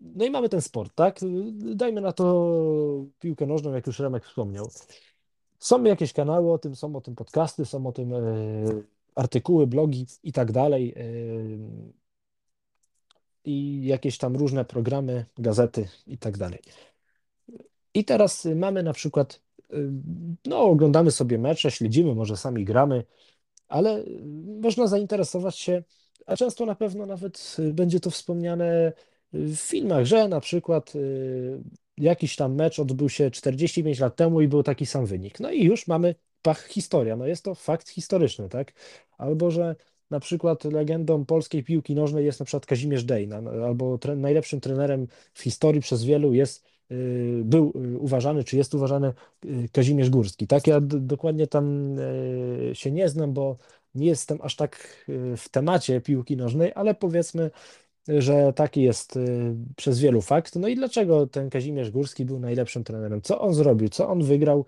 no 0.00 0.24
i 0.24 0.30
mamy 0.30 0.48
ten 0.48 0.60
sport, 0.62 0.92
tak? 0.94 1.20
Dajmy 1.74 2.00
na 2.00 2.12
to 2.12 3.04
piłkę 3.20 3.46
nożną, 3.46 3.72
jak 3.72 3.86
już 3.86 3.98
Remek 3.98 4.24
wspomniał. 4.24 4.66
Są 5.58 5.84
jakieś 5.84 6.12
kanały 6.12 6.52
o 6.52 6.58
tym, 6.58 6.76
są 6.76 6.96
o 6.96 7.00
tym 7.00 7.14
podcasty, 7.14 7.64
są 7.64 7.86
o 7.86 7.92
tym 7.92 8.12
artykuły, 9.14 9.66
blogi 9.66 10.06
i 10.24 10.32
tak 10.32 10.52
dalej. 10.52 10.94
I 13.44 13.84
jakieś 13.84 14.18
tam 14.18 14.36
różne 14.36 14.64
programy, 14.64 15.24
gazety 15.38 15.88
i 16.06 16.18
tak 16.18 16.38
dalej. 16.38 16.58
I 17.94 18.04
teraz 18.04 18.44
mamy 18.44 18.82
na 18.82 18.92
przykład, 18.92 19.40
e, 19.70 19.76
no 20.46 20.60
oglądamy 20.60 21.10
sobie 21.10 21.38
mecze, 21.38 21.70
śledzimy, 21.70 22.14
może 22.14 22.36
sami 22.36 22.64
gramy, 22.64 23.04
ale 23.68 23.98
y, 23.98 24.22
można 24.62 24.86
zainteresować 24.86 25.58
się, 25.58 25.82
a 26.26 26.36
często 26.36 26.66
na 26.66 26.74
pewno 26.74 27.06
nawet 27.06 27.56
y, 27.58 27.72
będzie 27.72 28.00
to 28.00 28.10
wspomniane 28.10 28.92
y, 29.34 29.38
w 29.56 29.56
filmach, 29.56 30.04
że 30.04 30.28
na 30.28 30.40
przykład 30.40 30.94
y, 30.94 31.60
jakiś 31.96 32.36
tam 32.36 32.54
mecz 32.54 32.78
odbył 32.78 33.08
się 33.08 33.30
45 33.30 34.00
lat 34.00 34.16
temu 34.16 34.40
i 34.40 34.48
był 34.48 34.62
taki 34.62 34.86
sam 34.86 35.06
wynik. 35.06 35.40
No 35.40 35.50
i 35.50 35.64
już 35.64 35.86
mamy 35.86 36.14
pach 36.42 36.66
historia, 36.66 37.16
no 37.16 37.26
jest 37.26 37.44
to 37.44 37.54
fakt 37.54 37.88
historyczny, 37.88 38.48
tak? 38.48 38.72
Albo 39.18 39.50
że 39.50 39.76
na 40.12 40.20
przykład 40.20 40.64
legendą 40.64 41.24
polskiej 41.24 41.64
piłki 41.64 41.94
nożnej 41.94 42.24
jest 42.24 42.40
na 42.40 42.46
przykład 42.46 42.66
Kazimierz 42.66 43.04
Dejna, 43.04 43.40
no, 43.40 43.50
albo 43.50 43.98
tre 43.98 44.16
najlepszym 44.16 44.60
trenerem 44.60 45.06
w 45.34 45.42
historii 45.42 45.80
przez 45.80 46.04
wielu 46.04 46.34
jest 46.34 46.64
y, 46.90 47.42
był 47.44 47.72
y, 47.94 47.98
uważany, 47.98 48.44
czy 48.44 48.56
jest 48.56 48.74
uważany 48.74 49.12
y, 49.44 49.68
Kazimierz 49.72 50.10
Górski. 50.10 50.46
Tak, 50.46 50.66
ja 50.66 50.80
dokładnie 50.80 51.46
tam 51.46 51.96
się 52.72 52.90
nie 52.90 53.08
znam, 53.08 53.32
bo 53.32 53.56
nie 53.94 54.06
jestem 54.06 54.38
aż 54.42 54.56
tak 54.56 55.04
w 55.36 55.48
temacie 55.48 56.00
piłki 56.00 56.36
nożnej, 56.36 56.72
ale 56.74 56.94
powiedzmy, 56.94 57.50
że 58.08 58.52
taki 58.52 58.82
jest 58.82 59.18
przez 59.76 59.98
wielu 60.00 60.22
fakt. 60.22 60.56
No 60.56 60.68
i 60.68 60.74
dlaczego 60.74 61.26
ten 61.26 61.50
Kazimierz 61.50 61.90
Górski 61.90 62.24
był 62.24 62.40
najlepszym 62.40 62.84
trenerem? 62.84 63.22
Co 63.22 63.40
on 63.40 63.54
zrobił? 63.54 63.88
Co 63.88 64.08
on 64.08 64.22
wygrał? 64.22 64.64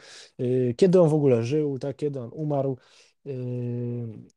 Kiedy 0.77 1.01
on 1.01 1.09
w 1.09 1.15
ogóle 1.15 1.43
żył? 1.43 1.79
Tak? 1.79 1.97
Kiedy 1.97 2.21
on 2.21 2.31
umarł? 2.33 2.77
Y, 3.27 3.31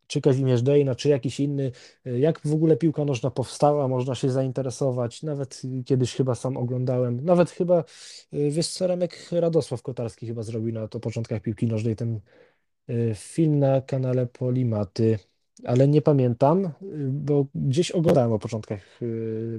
Czy 0.08 0.21
Kazimierz 0.21 0.62
Dejna, 0.62 0.95
czy 0.95 1.10
jakiś 1.10 1.39
inny? 1.39 1.71
Y, 2.08 2.19
Jak 2.19 2.41
w 2.47 2.54
ogóle 2.54 2.78
piłka 2.78 3.06
nożna 3.06 3.32
powstała? 3.32 3.88
Można 3.88 4.15
się 4.15 4.30
zainteresować. 4.30 5.23
Nawet 5.23 5.62
kiedyś 5.86 6.15
chyba 6.15 6.36
sam 6.36 6.58
oglądałem. 6.58 7.26
Nawet 7.26 7.52
chyba, 7.52 7.84
y, 8.34 8.52
wiesz 8.52 8.67
co, 8.67 8.88
Remek 8.88 9.30
Radosław 9.32 9.82
Kotarski 9.82 10.28
chyba 10.28 10.43
zrobił 10.43 10.73
na 10.73 10.88
to 10.88 11.00
początkach 11.00 11.41
piłki 11.41 11.67
nożnej 11.67 11.95
ten 11.95 12.19
film 13.15 13.60
na 13.60 13.82
kanale 13.82 14.28
Polimaty, 14.28 15.19
ale 15.63 15.88
nie 15.88 16.02
pamiętam, 16.02 16.69
bo 17.10 17.45
gdzieś 17.56 17.91
oglądałem 17.91 18.32
o 18.34 18.39
początkach 18.39 19.00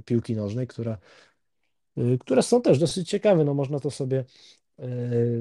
piłki 0.04 0.36
nożnej, 0.36 0.66
która, 0.66 0.98
które 2.20 2.42
są 2.42 2.62
też 2.62 2.78
dosyć 2.78 3.08
ciekawe. 3.08 3.44
No, 3.44 3.54
można 3.54 3.80
to 3.80 3.90
sobie, 3.90 4.24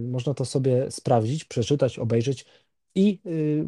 można 0.02 0.34
to 0.34 0.45
sobie 0.45 0.91
sprawdzić, 0.91 1.45
przeczytać, 1.45 2.00
obejrzeć 2.00 2.45
i 2.98 3.20
y, 3.26 3.66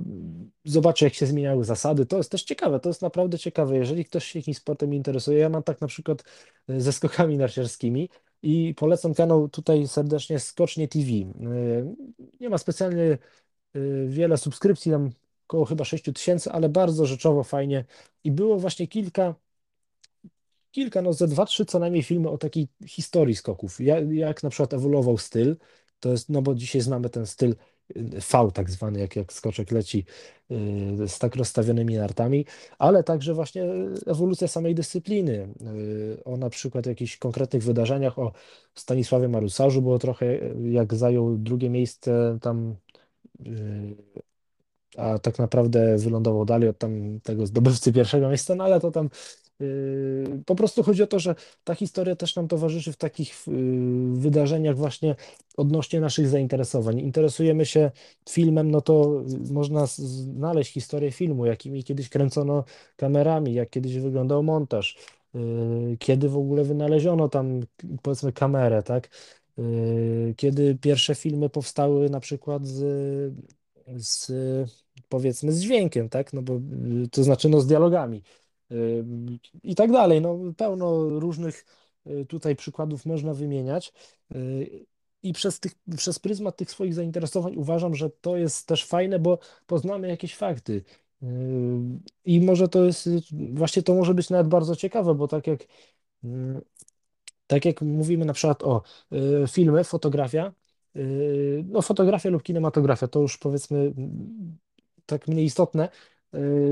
zobaczyć, 0.65 1.02
jak 1.02 1.13
się 1.13 1.26
zmieniały 1.26 1.63
zasady. 1.63 2.06
To 2.06 2.18
jest 2.18 2.32
też 2.32 2.44
ciekawe, 2.44 2.80
to 2.80 2.89
jest 2.89 3.02
naprawdę 3.02 3.39
ciekawe. 3.39 3.78
Jeżeli 3.78 4.06
ktoś 4.06 4.26
się 4.26 4.39
jakimś 4.39 4.58
sportem 4.58 4.94
interesuje, 4.94 5.39
ja 5.39 5.50
mam 5.50 5.63
tak 5.63 5.82
na 5.82 5.88
przykład 5.88 6.24
y, 6.70 6.82
ze 6.82 6.94
skokami 6.94 7.38
narciarskimi. 7.38 8.10
I 8.42 8.74
polecam 8.78 9.13
kanał 9.13 9.50
tutaj 9.50 9.88
serdecznie 9.88 10.39
Skocznie 10.39 10.88
TV. 10.88 11.08
Y, 11.12 11.26
Nie 12.39 12.50
ma 12.50 12.58
specjalnie 12.58 13.18
wiele 14.08 14.38
subskrypcji, 14.38 14.92
tam 14.92 15.10
około 15.48 15.65
chyba 15.65 15.86
6 15.86 16.04
tysięcy, 16.04 16.52
ale 16.52 16.70
bardzo 16.70 17.06
rzeczowo, 17.06 17.44
fajnie. 17.44 17.86
I 18.24 18.32
było 18.32 18.60
właśnie 18.60 18.88
kilka, 18.88 19.36
kilka, 20.72 21.02
no 21.02 21.13
ze 21.13 21.28
dwa, 21.28 21.46
trzy 21.46 21.65
co 21.65 21.80
najmniej 21.80 22.04
filmy 22.04 22.30
o 22.30 22.38
takiej 22.38 22.68
historii 22.88 23.36
skoków. 23.36 23.80
Jak, 23.80 24.12
jak 24.12 24.44
na 24.44 24.50
przykład 24.50 24.74
ewoluował 24.74 25.18
styl, 25.18 25.58
to 26.00 26.12
jest, 26.12 26.30
no 26.30 26.42
bo 26.42 26.56
dzisiaj 26.56 26.82
znamy 26.82 27.10
ten 27.10 27.26
styl 27.26 27.56
V 27.95 28.52
tak 28.54 28.69
zwany, 28.69 28.99
jak, 28.99 29.15
jak 29.15 29.34
skoczek 29.34 29.71
leci 29.71 30.06
y, 30.52 31.08
z 31.08 31.19
tak 31.19 31.36
rozstawionymi 31.36 31.97
nartami, 31.97 32.45
ale 32.80 33.04
także 33.04 33.34
właśnie 33.34 33.65
ewolucja 34.08 34.47
samej 34.47 34.75
dyscypliny. 34.75 35.54
y, 36.17 36.23
O 36.23 36.38
na 36.38 36.49
przykład 36.49 36.86
jakichś 36.86 37.17
konkretnych 37.17 37.63
wydarzeniach, 37.63 38.19
o 38.19 38.32
Stanisławie 38.75 39.28
Marusarzu 39.28 39.82
było 39.82 39.99
trochę, 39.99 40.25
y, 40.25 40.69
jak 40.71 40.93
zajął 40.93 41.38
drugie 41.38 41.69
miejsce 41.69 42.38
tam 42.41 42.75
a 44.97 45.19
tak 45.19 45.39
naprawdę 45.39 45.97
wylądował 45.97 46.45
dalej 46.45 46.69
od 46.69 46.78
tam 46.78 47.19
tego 47.23 47.45
zdobywcy 47.45 47.93
pierwszego 47.93 48.28
miejsca, 48.28 48.56
no 48.56 48.63
ale 48.63 48.80
to 48.80 48.91
tam 48.91 49.06
yy, 49.06 49.48
po 50.45 50.56
prostu 50.56 50.84
chodzi 50.84 51.04
o 51.04 51.08
to, 51.08 51.19
że 51.19 51.36
ta 51.63 51.76
historia 51.76 52.15
też 52.15 52.36
nam 52.36 52.48
towarzyszy 52.48 52.93
w 52.93 52.98
takich 52.98 53.48
yy, 53.48 53.54
wydarzeniach 54.13 54.78
właśnie 54.78 55.15
odnośnie 55.58 56.00
naszych 56.00 56.28
zainteresowań. 56.28 57.00
Interesujemy 57.00 57.65
się 57.65 57.91
filmem, 58.30 58.72
no 58.72 58.82
to 58.82 59.24
można 59.52 59.88
z- 59.88 60.00
znaleźć 60.00 60.74
historię 60.74 61.12
filmu, 61.12 61.45
jakimi 61.45 61.84
kiedyś 61.84 62.10
kręcono 62.10 62.63
kamerami, 62.95 63.54
jak 63.54 63.69
kiedyś 63.69 63.98
wyglądał 63.98 64.43
montaż, 64.43 64.98
yy, 65.34 65.98
kiedy 66.00 66.30
w 66.30 66.38
ogóle 66.38 66.63
wynaleziono 66.63 67.30
tam 67.30 67.62
powiedzmy 68.02 68.34
kamerę, 68.34 68.84
tak? 68.84 69.10
Yy, 69.58 70.34
Kiedy 70.38 70.76
pierwsze 70.82 71.15
filmy 71.15 71.50
powstały 71.50 72.10
na 72.10 72.19
przykład 72.19 72.65
z, 72.67 73.34
z 73.88 74.32
powiedzmy 75.10 75.52
z 75.52 75.62
dźwiękiem, 75.62 76.10
tak? 76.10 76.34
No 76.34 76.41
bo 76.41 76.60
to 77.12 77.24
znaczy 77.24 77.50
no 77.50 77.62
z 77.62 77.67
dialogami 77.67 78.24
i 79.63 79.75
tak 79.75 79.91
dalej. 79.91 80.21
No 80.21 80.39
pełno 80.58 81.10
różnych 81.10 81.65
y, 82.08 82.25
tutaj 82.25 82.55
przykładów 82.55 83.05
można 83.05 83.34
wymieniać. 83.34 83.93
Y, 84.36 84.86
I 85.23 85.34
przez 85.34 85.60
tych, 85.60 85.71
przez 85.97 86.19
pryzmat 86.19 86.58
tych 86.58 86.71
swoich 86.71 86.93
zainteresowań 86.93 87.55
uważam, 87.55 87.95
że 87.95 88.10
to 88.10 88.38
jest 88.38 88.67
też 88.67 88.86
fajne, 88.86 89.19
bo 89.19 89.39
poznamy 89.67 90.08
jakieś 90.08 90.36
fakty. 90.36 90.84
Y, 91.23 91.25
I 92.25 92.41
może 92.41 92.67
to 92.67 92.86
jest, 92.86 93.10
właśnie 93.53 93.84
to 93.84 93.93
może 93.93 94.13
być 94.13 94.29
nawet 94.29 94.47
bardzo 94.47 94.75
ciekawe, 94.75 95.15
bo 95.15 95.27
tak 95.27 95.47
jak 95.47 95.67
tak 97.47 97.65
jak 97.65 97.82
mówimy 97.82 98.25
na 98.25 98.34
przykład 98.34 98.63
o 98.63 98.82
filmy, 99.47 99.84
fotografia, 99.84 100.53
no 101.65 101.82
fotografia 101.82 102.29
lub 102.29 102.43
kinematografia, 102.43 103.08
to 103.08 103.21
już 103.21 103.38
powiedzmy 103.38 103.77
mm, 103.79 104.58
tak 105.05 105.27
mniej 105.27 105.45
istotne. 105.45 105.89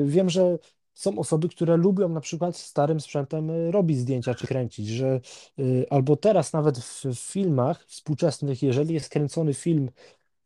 Wiem, 0.05 0.29
że 0.29 0.57
są 0.97 1.19
osoby, 1.19 1.49
które 1.49 1.77
lubią 1.77 2.10
na 2.10 2.21
przykład 2.21 2.57
starym 2.57 2.99
sprzętem 2.99 3.49
y, 3.49 3.71
robić 3.71 3.97
zdjęcia 3.97 4.36
czy 4.36 4.47
kręcić, 4.47 4.88
że 4.88 5.19
y, 5.60 5.86
albo 5.89 6.15
teraz 6.15 6.53
nawet 6.53 6.77
w, 6.77 7.15
filmach 7.15 7.86
współczesnych, 7.86 8.63
jeżeli 8.63 8.93
jest 8.93 9.10
kręcony 9.10 9.53
film, 9.53 9.89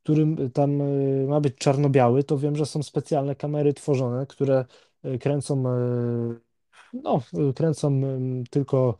którym 0.04 0.52
tam 0.52 0.82
y, 0.82 1.26
ma 1.30 1.42
być 1.42 1.56
czarno-biały, 1.56 2.24
to 2.24 2.38
wiem, 2.38 2.56
że 2.56 2.66
są 2.66 2.84
specjalne 2.84 3.36
kamery 3.36 3.74
tworzone, 3.74 4.26
które 4.28 4.66
kręcą, 5.20 5.64
no, 6.94 7.22
kręcą 7.56 8.02
tylko 8.50 8.98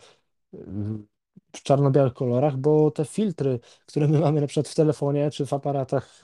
w 1.54 1.64
czarno-białych 1.64 2.14
kolorach, 2.14 2.58
bo 2.58 2.92
te 2.92 3.06
filtry, 3.06 3.60
które 3.86 4.08
my 4.08 4.20
mamy 4.20 4.42
na 4.42 4.48
przykład 4.48 4.68
w 4.68 4.76
telefonie 4.76 5.32
czy 5.32 5.46
w 5.46 5.54
aparatach, 5.54 6.22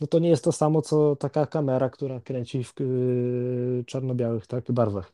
no 0.00 0.06
to 0.06 0.18
nie 0.18 0.28
jest 0.28 0.44
to 0.44 0.52
samo, 0.52 0.82
co 0.82 1.16
taka 1.16 1.46
kamera, 1.46 1.90
która 1.90 2.20
kręci 2.20 2.64
w 2.64 2.74
y, 2.80 3.84
czarno-białych, 3.86 4.46
tak, 4.46 4.72
barwach. 4.72 5.12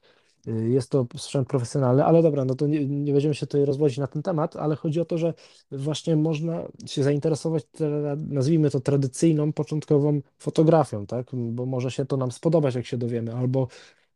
Y, 0.48 0.68
Jest 0.70 0.90
to 0.90 1.06
sprzęt 1.16 1.48
profesjonalny, 1.48 2.04
ale 2.04 2.22
dobra, 2.22 2.44
no 2.44 2.54
to 2.54 2.66
nie, 2.66 2.86
nie 2.86 3.12
będziemy 3.12 3.34
się 3.34 3.46
tutaj 3.46 3.64
rozwodzić 3.64 3.98
na 3.98 4.06
ten 4.06 4.22
temat, 4.22 4.56
ale 4.56 4.76
chodzi 4.76 5.00
o 5.00 5.04
to, 5.04 5.18
że 5.18 5.34
właśnie 5.70 6.16
można 6.16 6.62
się 6.86 7.02
zainteresować, 7.02 7.64
tra- 7.64 8.26
nazwijmy 8.28 8.70
to 8.70 8.80
tradycyjną, 8.80 9.52
początkową 9.52 10.20
fotografią, 10.38 11.06
tak, 11.06 11.26
bo 11.34 11.66
może 11.66 11.90
się 11.90 12.06
to 12.06 12.16
nam 12.16 12.32
spodobać, 12.32 12.74
jak 12.74 12.86
się 12.86 12.96
dowiemy, 12.98 13.34
albo 13.34 13.68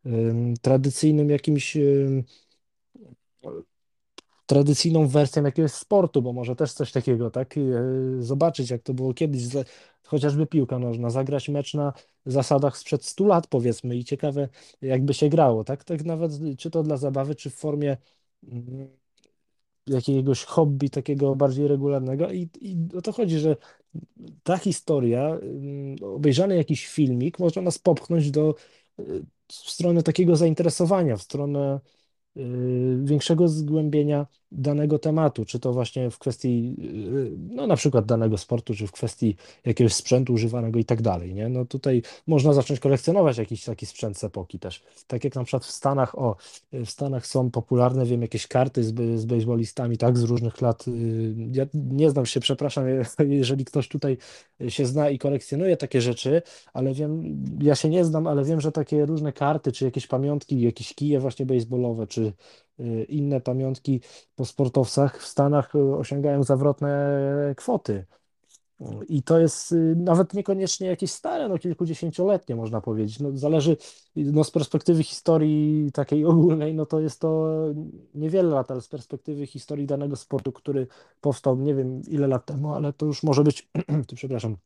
ym, 0.06 0.54
tradycyjnym 0.62 1.30
jakimś 1.30 1.76
tradycyjną 4.46 5.08
wersją 5.08 5.44
jakiegoś 5.44 5.72
sportu, 5.72 6.22
bo 6.22 6.32
może 6.32 6.56
też 6.56 6.72
coś 6.72 6.92
takiego, 6.92 7.30
tak? 7.30 7.54
E, 7.58 7.60
Zobaczyć, 8.22 8.70
jak 8.70 8.82
to 8.82 8.94
było 8.94 9.14
kiedyś, 9.14 9.42
chociażby 10.08 10.46
piłka 10.46 10.78
nożna, 10.78 11.10
zagrać 11.10 11.48
mecz 11.48 11.74
na 11.74 11.92
zasadach 12.26 12.78
sprzed 12.78 13.04
100 13.04 13.26
lat, 13.26 13.46
powiedzmy, 13.46 13.96
i 13.96 14.04
ciekawe, 14.04 14.48
jakby 14.82 15.14
się 15.14 15.28
grało, 15.28 15.64
tak? 15.64 15.84
Tak 15.84 16.04
nawet, 16.04 16.32
czy 16.58 16.70
to 16.70 16.82
dla 16.82 16.96
zabawy, 16.96 17.34
czy 17.34 17.50
w 17.50 17.54
formie 17.54 17.96
mm, 18.52 18.88
jakiegoś 19.86 20.44
hobby 20.44 20.90
takiego 20.90 21.36
bardziej 21.36 21.68
regularnego. 21.68 22.30
I, 22.30 22.48
i 22.60 22.76
o 22.96 23.02
to 23.02 23.12
chodzi, 23.12 23.38
że 23.38 23.56
ta 24.42 24.56
historia, 24.58 25.38
mm, 25.42 25.96
obejrzany 26.02 26.56
jakiś 26.56 26.86
filmik, 26.86 27.38
może 27.38 27.62
nas 27.62 27.78
popchnąć 27.78 28.30
do, 28.30 28.54
y, 29.00 29.24
w 29.48 29.70
stronę 29.70 30.02
takiego 30.02 30.36
zainteresowania, 30.36 31.16
w 31.16 31.22
stronę 31.22 31.80
y, 31.86 31.97
większego 33.04 33.48
zgłębienia 33.48 34.26
danego 34.52 34.98
tematu, 34.98 35.44
czy 35.44 35.60
to 35.60 35.72
właśnie 35.72 36.10
w 36.10 36.18
kwestii, 36.18 36.76
y, 37.14 37.30
no 37.54 37.66
na 37.66 37.76
przykład 37.76 38.06
danego 38.06 38.38
sportu, 38.38 38.74
czy 38.74 38.86
w 38.86 38.92
kwestii 38.92 39.36
jakiegoś 39.64 39.92
sprzętu 39.94 40.32
używanego 40.32 40.78
i 40.78 40.84
tak 40.84 41.02
dalej, 41.02 41.34
nie? 41.34 41.48
No 41.48 41.64
tutaj 41.64 42.02
można 42.26 42.52
zacząć 42.52 42.80
kolekcjonować 42.80 43.38
jakiś 43.38 43.64
taki 43.64 43.86
sprzęt 43.86 44.18
z 44.18 44.24
epoki 44.24 44.58
też. 44.58 44.82
Tak 45.06 45.24
jak 45.24 45.34
na 45.34 45.44
przykład 45.44 45.64
w 45.64 45.70
Stanach, 45.70 46.18
o, 46.18 46.36
w 46.72 46.90
Stanach 46.90 47.26
są 47.26 47.50
popularne, 47.50 48.06
wiem, 48.06 48.22
jakieś 48.22 48.46
karty 48.46 48.84
z, 48.84 49.20
z 49.20 49.24
baseballistami, 49.24 49.98
tak, 49.98 50.18
z 50.18 50.22
różnych 50.22 50.60
lat. 50.60 50.88
y, 50.88 51.34
Ja 51.52 51.66
nie 51.74 52.10
znam 52.10 52.26
się, 52.26 52.40
przepraszam, 52.40 52.84
jeżeli 53.28 53.64
ktoś 53.64 53.88
tutaj 53.88 54.16
się 54.68 54.86
zna 54.86 55.10
i 55.10 55.18
kolekcjonuje 55.18 55.76
takie 55.76 56.00
rzeczy, 56.00 56.42
ale 56.72 56.94
wiem, 56.94 57.38
ja 57.60 57.74
się 57.74 57.88
nie 57.88 58.04
znam, 58.04 58.26
ale 58.26 58.44
wiem, 58.44 58.60
że 58.60 58.72
takie 58.72 59.06
różne 59.06 59.32
karty, 59.32 59.72
czy 59.72 59.84
jakieś 59.84 60.06
pamiątki, 60.06 60.60
jakieś 60.60 60.94
kije 60.94 61.20
właśnie 61.20 61.46
baseballowe, 61.46 62.06
czy 62.06 62.27
y, 62.80 63.04
inne 63.08 63.40
pamiątki 63.40 64.00
po 64.36 64.44
sportowcach 64.44 65.22
w 65.22 65.26
Stanach 65.26 65.74
y, 65.74 65.78
osiągają 65.78 66.42
zawrotne 66.42 67.54
kwoty. 67.56 68.06
I 69.08 69.22
to 69.22 69.38
jest 69.38 69.72
y, 69.72 69.94
nawet 69.96 70.34
niekoniecznie 70.34 70.86
jakieś 70.86 71.10
stare, 71.10 71.48
no 71.48 71.58
kilkudziesięcioletnie 71.58 72.56
można 72.56 72.80
powiedzieć. 72.80 73.20
No, 73.20 73.36
zależy 73.36 73.76
no, 74.16 74.44
z 74.44 74.50
perspektywy 74.50 75.02
historii 75.02 75.92
takiej 75.92 76.24
ogólnej, 76.24 76.74
no 76.74 76.86
to 76.86 77.00
jest 77.00 77.20
to 77.20 77.48
niewiele 78.14 78.48
lat, 78.48 78.70
ale 78.70 78.80
z 78.80 78.88
perspektywy 78.88 79.46
historii 79.46 79.86
danego 79.86 80.16
sportu, 80.16 80.52
który 80.52 80.86
powstał 81.20 81.56
nie 81.56 81.74
wiem 81.74 82.02
ile 82.08 82.26
lat 82.26 82.46
temu, 82.46 82.74
ale 82.74 82.92
to 82.92 83.06
już 83.06 83.22
może 83.22 83.44
być, 83.44 83.68
przepraszam, 84.16 84.56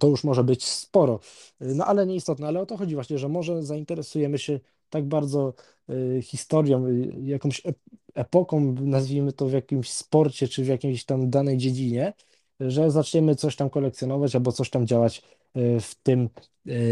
to 0.00 0.08
już 0.08 0.24
może 0.24 0.44
być 0.44 0.64
sporo. 0.64 1.20
No 1.60 1.84
ale 1.86 2.06
nieistotne, 2.06 2.46
ale 2.46 2.60
o 2.60 2.66
to 2.66 2.76
chodzi 2.76 2.94
właśnie, 2.94 3.18
że 3.18 3.28
może 3.28 3.62
zainteresujemy 3.62 4.38
się 4.38 4.60
tak 4.94 5.04
bardzo 5.04 5.54
y, 5.90 6.22
historią, 6.22 6.86
y, 6.86 7.12
jakąś 7.22 7.62
ep- 7.62 7.74
epoką, 8.14 8.74
nazwijmy 8.80 9.32
to 9.32 9.46
w 9.46 9.52
jakimś 9.52 9.90
sporcie, 9.90 10.48
czy 10.48 10.64
w 10.64 10.66
jakiejś 10.66 11.04
tam 11.04 11.30
danej 11.30 11.58
dziedzinie, 11.58 12.12
że 12.60 12.90
zaczniemy 12.90 13.34
coś 13.36 13.56
tam 13.56 13.70
kolekcjonować 13.70 14.34
albo 14.34 14.52
coś 14.52 14.70
tam 14.70 14.86
działać 14.86 15.22
y, 15.56 15.80
w 15.80 15.94
tym, 16.02 16.28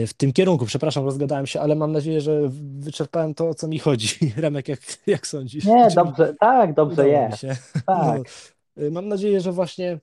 w 0.06 0.12
tym 0.16 0.32
kierunku. 0.32 0.66
Przepraszam, 0.66 1.04
rozgadałem 1.04 1.46
się, 1.46 1.60
ale 1.60 1.74
mam 1.74 1.92
nadzieję, 1.92 2.20
że 2.20 2.50
wyczerpałem 2.78 3.34
to, 3.34 3.48
o 3.48 3.54
co 3.54 3.68
mi 3.68 3.78
chodzi. 3.78 4.08
Remek, 4.36 4.68
jak, 4.68 4.80
jak 5.06 5.26
sądzisz? 5.26 5.64
Nie, 5.64 5.88
dobrze, 5.96 6.34
tak, 6.40 6.74
dobrze 6.74 7.08
jest. 7.08 7.42
No, 7.74 7.82
Tak. 7.86 8.22
y, 8.78 8.90
mam 8.90 9.08
nadzieję, 9.08 9.40
że 9.40 9.52
właśnie 9.52 10.00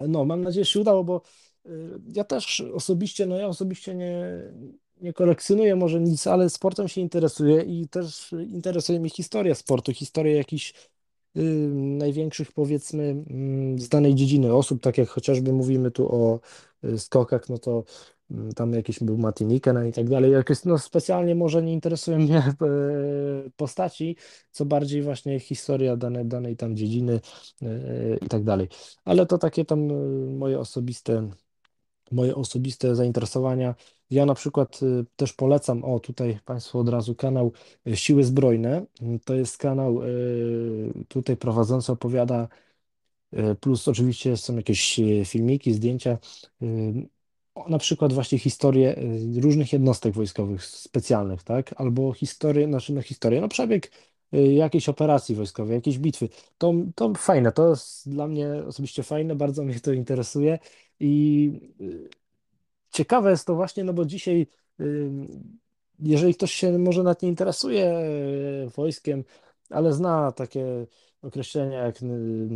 no, 0.00 0.24
mam 0.24 0.42
nadzieję, 0.42 0.64
że 0.64 0.70
się 0.70 0.80
udało, 0.80 1.04
bo 1.04 1.22
ja 2.14 2.24
też 2.24 2.60
osobiście, 2.74 3.26
no 3.26 3.36
ja 3.38 3.46
osobiście 3.46 3.94
nie, 3.94 4.24
nie 5.04 5.12
kolekcjonuję 5.12 5.76
może 5.76 6.00
nic, 6.00 6.26
ale 6.26 6.50
sportem 6.50 6.88
się 6.88 7.00
interesuję 7.00 7.62
i 7.62 7.88
też 7.88 8.32
interesuje 8.32 9.00
mnie 9.00 9.10
historia 9.10 9.54
sportu, 9.54 9.92
historia 9.92 10.36
jakichś 10.36 10.74
y, 11.36 11.42
największych, 11.74 12.52
powiedzmy, 12.52 13.02
mm, 13.30 13.78
z 13.78 13.88
danej 13.88 14.14
dziedziny 14.14 14.54
osób, 14.54 14.82
tak 14.82 14.98
jak 14.98 15.08
chociażby 15.08 15.52
mówimy 15.52 15.90
tu 15.90 16.14
o 16.14 16.40
y, 16.84 16.98
skokach, 16.98 17.48
no 17.48 17.58
to 17.58 17.84
tam 18.56 18.72
jakiś 18.72 19.00
był 19.00 19.18
Matti 19.18 19.44
Nikkanen 19.44 19.88
i 19.88 19.92
tak 19.92 20.08
dalej. 20.08 20.32
Jakoś, 20.32 20.64
no 20.64 20.78
specjalnie 20.78 21.34
może 21.34 21.62
nie 21.62 21.72
interesują 21.72 22.18
mnie 22.18 22.38
e, 22.38 22.52
postaci, 23.56 24.16
co 24.50 24.64
bardziej 24.66 25.02
właśnie 25.02 25.40
historia 25.40 25.96
dane, 25.96 26.24
danej 26.24 26.56
tam 26.56 26.76
dziedziny 26.76 27.20
e, 27.62 28.16
i 28.16 28.28
tak 28.28 28.44
dalej. 28.44 28.68
Ale 29.04 29.26
to 29.26 29.38
takie 29.38 29.64
tam 29.64 29.90
e, 29.90 29.94
moje 30.38 30.58
osobiste 30.58 31.28
moje 32.10 32.34
osobiste 32.34 32.96
zainteresowania. 32.96 33.74
Ja 34.14 34.26
na 34.26 34.34
przykład 34.34 34.82
y, 34.82 35.04
też 35.16 35.32
polecam, 35.32 35.84
o 35.84 36.00
tutaj 36.00 36.38
Państwu 36.44 36.78
od 36.78 36.88
razu 36.88 37.14
kanał 37.14 37.52
y, 37.86 37.96
Siły 37.96 38.24
Zbrojne. 38.24 38.86
To 39.24 39.34
jest 39.34 39.58
kanał 39.58 40.02
y, 40.02 40.92
tutaj 41.08 41.36
prowadzący 41.36 41.92
opowiada, 41.92 42.48
plus 43.60 43.88
oczywiście 43.88 44.36
są 44.36 44.56
jakieś 44.56 45.00
filmiki, 45.24 45.72
zdjęcia, 45.72 46.18
na 47.68 47.78
przykład 47.78 48.12
właśnie 48.12 48.38
historie 48.38 48.96
różnych 49.42 49.72
jednostek 49.72 50.14
wojskowych 50.14 50.64
specjalnych, 50.64 51.42
tak? 51.42 51.74
Albo 51.76 52.12
historię, 52.12 52.66
znaczy 52.66 52.92
no 52.92 53.02
historię, 53.02 53.40
no 53.40 53.48
przebieg 53.48 53.90
jakiejś 54.32 54.88
operacji 54.88 55.34
wojskowej, 55.34 55.74
jakiejś 55.74 55.98
bitwy. 55.98 56.28
To, 56.58 56.74
to 56.94 57.12
fajne, 57.14 57.52
to 57.52 57.70
jest 57.70 58.08
dla 58.10 58.26
mnie 58.26 58.48
osobiście 58.66 59.02
fajne, 59.02 59.34
bardzo 59.34 59.64
mnie 59.64 59.80
to 59.80 59.92
interesuje. 59.92 60.58
I 61.00 61.50
ciekawe 62.94 63.30
jest 63.30 63.46
to 63.46 63.54
właśnie, 63.54 63.84
no 63.84 63.92
bo 63.92 64.04
dzisiaj, 64.04 64.46
jeżeli 65.98 66.34
ktoś 66.34 66.52
się 66.52 66.78
może 66.78 67.02
nawet 67.02 67.22
nie 67.22 67.28
interesuje 67.28 67.98
y, 68.66 68.70
wojskiem, 68.76 69.24
ale 69.70 69.92
zna 69.92 70.32
takie 70.32 70.86
określenia, 71.22 71.78
jak, 71.78 71.98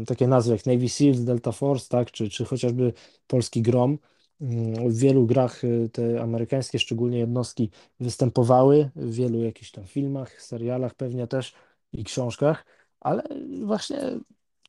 takie 0.07 0.29
nazwy 0.29 0.53
jak 0.53 0.67
Navy 0.67 0.89
SEALs, 0.89 1.21
Delta 1.21 1.53
Force, 1.53 1.89
tak, 1.89 2.11
czy, 2.11 2.29
czy 2.31 2.45
chociażby 2.45 2.93
polski 3.27 3.63
GROM, 3.63 3.99
mm, 4.41 4.91
w 4.91 4.99
wielu 4.99 5.27
grach 5.27 5.65
y, 5.65 5.91
te 5.93 6.23
amerykańskie, 6.23 6.79
szczególnie 6.79 7.19
jednostki, 7.19 7.71
występowały, 8.01 8.91
w 8.97 9.15
wielu 9.15 9.43
jakichś 9.43 9.71
tam 9.71 9.85
filmach, 9.85 10.43
serialach 10.43 10.95
pewnie 10.95 11.27
też 11.27 11.55
i 11.93 12.05
książkach, 12.05 12.65
ale 13.01 13.23
właśnie 13.65 13.99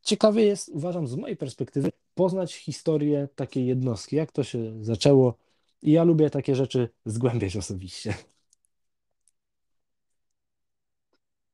ciekawie 0.02 0.46
jest, 0.46 0.70
uważam, 0.70 1.08
z 1.08 1.16
mojej 1.16 1.38
perspektywy, 1.38 1.92
poznać 2.16 2.56
historię 2.56 3.28
takiej 3.36 3.66
jednostki, 3.66 4.16
jak 4.16 4.32
to 4.32 4.44
się 4.44 4.84
zaczęło. 4.84 5.49
I 5.82 5.92
ja 5.92 6.04
lubię 6.04 6.30
takie 6.30 6.56
rzeczy 6.56 6.90
zgłębiać 7.06 7.58
osobiście. 7.58 8.14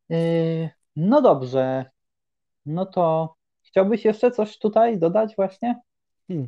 Yy, 0.09 0.69
no 0.95 1.21
dobrze, 1.21 1.85
no 2.65 2.85
to 2.85 3.35
chciałbyś 3.61 4.05
jeszcze 4.05 4.31
coś 4.31 4.57
tutaj 4.57 4.99
dodać 4.99 5.35
właśnie? 5.35 5.81
Hmm. 6.27 6.47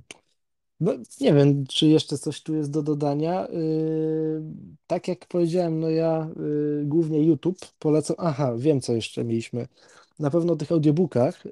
No, 0.79 0.91
nie 1.21 1.33
wiem, 1.33 1.67
czy 1.67 1.87
jeszcze 1.87 2.17
coś 2.17 2.43
tu 2.43 2.55
jest 2.55 2.71
do 2.71 2.83
dodania. 2.83 3.47
Yy, 3.47 4.41
tak 4.87 5.07
jak 5.07 5.25
powiedziałem, 5.27 5.79
no 5.79 5.89
ja 5.89 6.29
yy, 6.37 6.83
głównie 6.85 7.23
YouTube 7.23 7.57
polecam. 7.79 8.15
Aha, 8.19 8.53
wiem, 8.57 8.81
co 8.81 8.93
jeszcze 8.93 9.23
mieliśmy. 9.23 9.67
Na 10.19 10.29
pewno 10.29 10.55
tych 10.55 10.71
audiobookach. 10.71 11.45
Yy, 11.45 11.51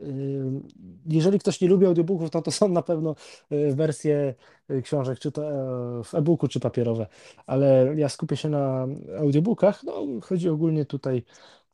jeżeli 1.05 1.39
ktoś 1.39 1.61
nie 1.61 1.67
lubi 1.67 1.85
audiobooków, 1.85 2.29
to 2.29 2.41
to 2.41 2.51
są 2.51 2.69
na 2.69 2.81
pewno 2.81 3.15
yy, 3.49 3.75
wersje 3.75 4.35
yy, 4.69 4.81
książek, 4.81 5.19
czy 5.19 5.31
to 5.31 5.51
e, 5.51 6.03
w 6.03 6.15
e-booku, 6.15 6.47
czy 6.47 6.59
papierowe. 6.59 7.07
Ale 7.45 7.93
ja 7.95 8.09
skupię 8.09 8.37
się 8.37 8.49
na 8.49 8.87
audiobookach. 9.19 9.83
No, 9.83 10.05
chodzi 10.21 10.49
ogólnie 10.49 10.85
tutaj 10.85 11.23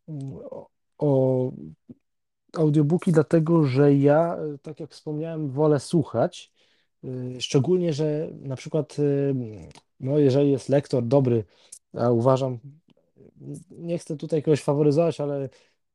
mm, 0.07 0.33
o, 0.49 0.69
o 0.97 1.51
audiobooki, 2.57 3.11
dlatego 3.11 3.65
że 3.65 3.95
ja, 3.95 4.37
y, 4.55 4.57
tak 4.57 4.79
jak 4.79 4.91
wspomniałem, 4.91 5.49
wolę 5.49 5.79
słuchać. 5.79 6.51
Y, 7.03 7.41
Szczególnie, 7.41 7.93
że 7.93 8.29
na 8.41 8.55
przykład, 8.55 8.99
y, 8.99 9.35
no, 9.99 10.19
jeżeli 10.19 10.51
jest 10.51 10.69
lektor 10.69 11.05
dobry, 11.05 11.45
a 11.93 12.11
uważam, 12.11 12.59
nie 13.69 13.97
chcę 13.97 14.17
tutaj 14.17 14.43
kogoś 14.43 14.61
faworyzować, 14.61 15.19
ale 15.21 15.49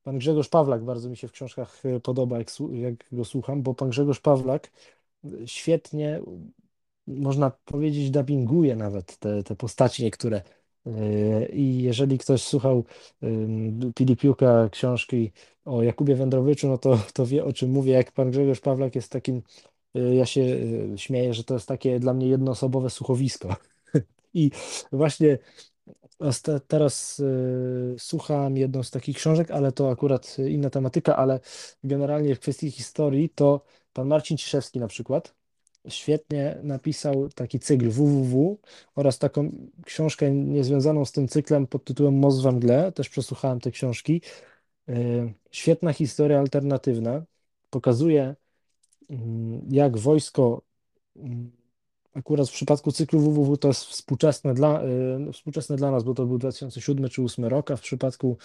pan 0.07 0.19
Grzegorz 0.19 0.49
Pawlak 0.49 0.85
bardzo 0.85 1.09
mi 1.09 1.17
się 1.17 1.29
w 1.29 1.33
książkach 1.33 1.85
y, 1.85 2.01
podoba, 2.01 2.39
jak, 2.39 2.49
jak 2.73 2.95
go 3.13 3.25
słucham, 3.25 3.63
bo 3.63 3.75
pan 3.75 3.91
Grzegorz 3.91 4.21
Pawlak 4.21 4.71
y, 5.25 5.29
świetnie, 5.47 6.21
można 7.07 7.51
powiedzieć, 7.51 8.11
dubbinguje 8.11 8.77
nawet 8.77 9.17
te, 9.17 9.43
te 9.43 9.57
postaci 9.57 10.05
niektóre. 10.05 10.43
Y, 10.87 10.91
I 11.53 11.83
jeżeli 11.83 12.19
ktoś 12.19 12.43
słuchał 12.43 12.85
Pilipiuka, 13.95 14.69
książki 14.73 15.33
o 15.65 15.83
Jakubie 15.83 16.15
Wędrowiczu, 16.15 16.69
no 16.69 16.79
to, 16.79 16.99
to 17.15 17.27
wie, 17.27 17.45
o 17.45 17.53
czym 17.53 17.71
mówię. 17.71 17.93
Jak 17.93 18.13
pan 18.13 18.31
Grzegorz 18.31 18.61
Pawlak 18.61 18.95
jest 18.95 19.13
takim, 19.13 19.43
ja 19.95 20.27
się 20.27 20.43
śmieję, 20.97 21.35
że 21.35 21.45
to 21.45 21.55
jest 21.55 21.69
takie 21.69 22.01
dla 22.01 22.15
mnie 22.15 22.29
jednoosobowe 22.29 22.91
słuchowisko. 22.91 23.57
I 24.35 24.51
właśnie 24.93 25.39
teraz 26.69 27.21
y, 27.21 27.97
słucham 27.99 28.57
jedną 28.57 28.83
z 28.83 28.91
takich 28.91 29.17
książek, 29.17 29.51
ale 29.51 29.73
to 29.73 29.91
akurat 29.91 30.37
inna 30.39 30.71
tematyka, 30.71 31.17
ale 31.17 31.41
generalnie 31.85 32.35
w 32.35 32.41
kwestii 32.41 32.71
historii 32.71 33.29
to 33.29 33.65
pan 33.93 34.07
Marcin 34.09 34.37
Ciszewski 34.37 34.79
na 34.81 34.89
przykład 34.89 35.35
świetnie 35.89 36.59
napisał 36.63 37.29
taki 37.29 37.59
cykl 37.59 37.91
www 37.91 38.59
oraz 38.95 39.19
taką 39.19 39.53
książkę 39.85 40.31
niezwiązaną 40.31 41.05
z 41.05 41.13
tym 41.13 41.29
cyklem 41.29 41.67
pod 41.67 41.85
tytułem 41.85 42.19
Most 42.19 42.43
we 42.43 42.53
mgle. 42.53 42.93
Też 42.93 43.09
przesłuchałem 43.09 43.61
te 43.61 43.71
książki. 43.71 44.23
Y, 44.89 45.35
Świetna 45.51 45.93
historia 45.93 46.39
alternatywna. 46.39 47.25
Pokazuje, 47.71 48.35
mm, 49.11 49.67
jak 49.71 49.99
wojsko, 49.99 50.63
mm, 51.17 51.53
akurat 52.17 52.49
w 52.49 52.53
przypadku 52.53 52.93
cyklu 52.93 53.21
www 53.21 53.57
to 53.57 53.69
jest 53.69 53.85
współczesne 53.85 54.55
dla, 54.55 54.83
y, 55.29 55.33
współczesne 55.33 55.77
dla 55.77 55.91
nas, 55.91 56.05
bo 56.05 56.15
to 56.15 56.27
był 56.27 56.39
2007 56.39 57.09
czy 57.09 57.23
2008 57.23 57.45
rok, 57.45 57.71
a 57.71 57.77
w 57.77 57.81
przypadku, 57.81 58.39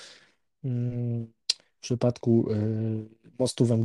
mm, 0.63 1.33
w 1.77 1.81
przypadku 1.81 2.51
y, 2.51 3.31
Mostu 3.39 3.65
we 3.65 3.77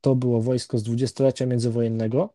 to 0.00 0.14
było 0.14 0.42
wojsko 0.42 0.78
z 0.78 0.82
dwudziestolecia 0.82 1.46
międzywojennego. 1.46 2.34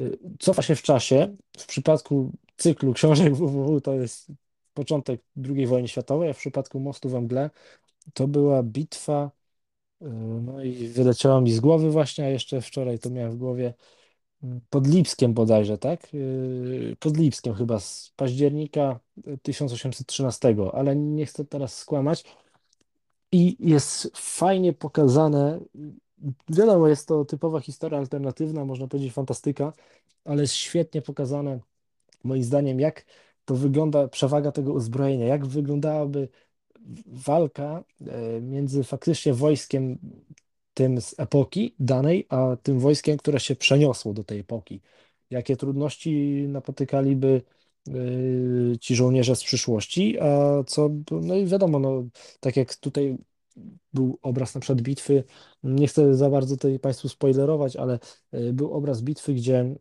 Y, 0.00 0.18
Cofa 0.38 0.62
się 0.62 0.74
w 0.76 0.82
czasie. 0.82 1.36
W 1.58 1.66
przypadku 1.66 2.32
cyklu 2.56 2.92
książek 2.92 3.34
www 3.34 3.80
to 3.80 3.94
jest 3.94 4.32
początek 4.74 5.20
II 5.56 5.66
wojny 5.66 5.88
światowej, 5.88 6.30
a 6.30 6.32
w 6.32 6.38
przypadku 6.38 6.80
Mostu 6.80 7.08
we 7.08 7.50
to 8.14 8.28
była 8.28 8.62
bitwa, 8.62 9.30
no 10.42 10.62
i 10.62 10.88
wyleciała 10.88 11.40
mi 11.40 11.52
z 11.52 11.60
głowy 11.60 11.90
właśnie, 11.90 12.24
a 12.24 12.28
jeszcze 12.28 12.60
wczoraj 12.60 12.98
to 12.98 13.10
miałem 13.10 13.32
w 13.32 13.36
głowie, 13.36 13.74
pod 14.70 14.86
Lipskiem 14.86 15.34
bodajże, 15.34 15.78
tak? 15.78 16.14
Y, 16.14 16.96
Pod 17.00 17.16
Lipskiem 17.16 17.54
chyba 17.54 17.80
z 17.80 18.12
października 18.16 19.00
1813, 19.42 20.56
ale 20.72 20.96
nie 20.96 21.26
chcę 21.26 21.44
teraz 21.44 21.78
skłamać. 21.78 22.24
I 23.32 23.56
jest 23.60 24.10
fajnie 24.16 24.72
pokazane, 24.72 25.60
wiadomo, 26.48 26.88
jest 26.88 27.08
to 27.08 27.24
typowa 27.24 27.60
historia 27.60 27.98
alternatywna, 27.98 28.64
można 28.64 28.88
powiedzieć 28.88 29.12
fantastyka, 29.12 29.72
ale 30.24 30.42
jest 30.42 30.54
świetnie 30.54 31.02
pokazane 31.02 31.60
moim 32.24 32.42
zdaniem, 32.44 32.80
jak 32.80 33.04
to 33.44 33.54
wygląda, 33.54 34.08
przewaga 34.08 34.52
tego 34.52 34.72
uzbrojenia, 34.72 35.26
jak 35.26 35.46
wyglądałaby 35.46 36.28
walka 37.06 37.84
e, 38.06 38.40
między 38.40 38.84
faktycznie 38.84 39.34
wojskiem 39.34 39.98
tym 40.74 41.00
z 41.00 41.14
epoki 41.18 41.74
danej, 41.78 42.26
a 42.28 42.56
tym 42.62 42.78
wojskiem, 42.80 43.16
które 43.16 43.40
się 43.40 43.56
przeniosło 43.56 44.12
do 44.12 44.24
tej 44.24 44.38
epoki. 44.38 44.80
Jakie 45.30 45.56
trudności 45.56 46.44
napotykaliby 46.48 47.42
e, 47.88 47.92
ci 48.80 48.94
żołnierze 48.94 49.36
z 49.36 49.44
przyszłości, 49.44 50.20
a 50.20 50.62
co, 50.66 50.90
no 51.10 51.36
i 51.36 51.46
wiadomo, 51.46 51.78
no, 51.78 52.04
tak 52.40 52.56
jak 52.56 52.76
tutaj 52.76 53.18
był 53.92 54.18
obraz 54.22 54.54
na 54.54 54.60
przykład 54.60 54.82
bitwy, 54.82 55.24
nie 55.62 55.86
chcę 55.86 56.14
za 56.14 56.30
bardzo 56.30 56.56
tutaj 56.56 56.78
Państwu 56.78 57.08
spoilerować, 57.08 57.76
ale 57.76 57.98
e, 58.32 58.52
był 58.52 58.72
obraz 58.72 59.02
bitwy, 59.02 59.34
gdzie 59.34 59.74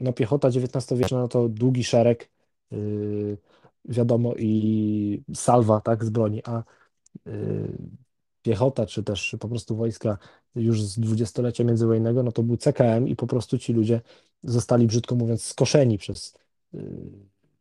no 0.00 0.12
piechota 0.12 0.48
XIX-wieczna 0.48 1.18
no 1.18 1.28
to 1.28 1.48
długi 1.48 1.84
szereg, 1.84 2.30
yy, 2.70 3.38
wiadomo, 3.84 4.34
i 4.38 5.22
salwa, 5.34 5.80
tak, 5.80 6.04
z 6.04 6.10
broni, 6.10 6.42
a 6.44 6.64
yy, 7.26 7.78
piechota, 8.42 8.86
czy 8.86 9.02
też 9.02 9.36
po 9.40 9.48
prostu 9.48 9.76
wojska 9.76 10.18
już 10.54 10.82
z 10.82 10.98
dwudziestolecia 10.98 11.64
międzywojennego, 11.64 12.22
no 12.22 12.32
to 12.32 12.42
był 12.42 12.56
CKM 12.56 13.08
i 13.08 13.16
po 13.16 13.26
prostu 13.26 13.58
ci 13.58 13.72
ludzie 13.72 14.00
zostali, 14.44 14.86
brzydko 14.86 15.14
mówiąc, 15.14 15.42
skoszeni 15.42 15.98
przez 15.98 16.34
yy, 16.72 16.80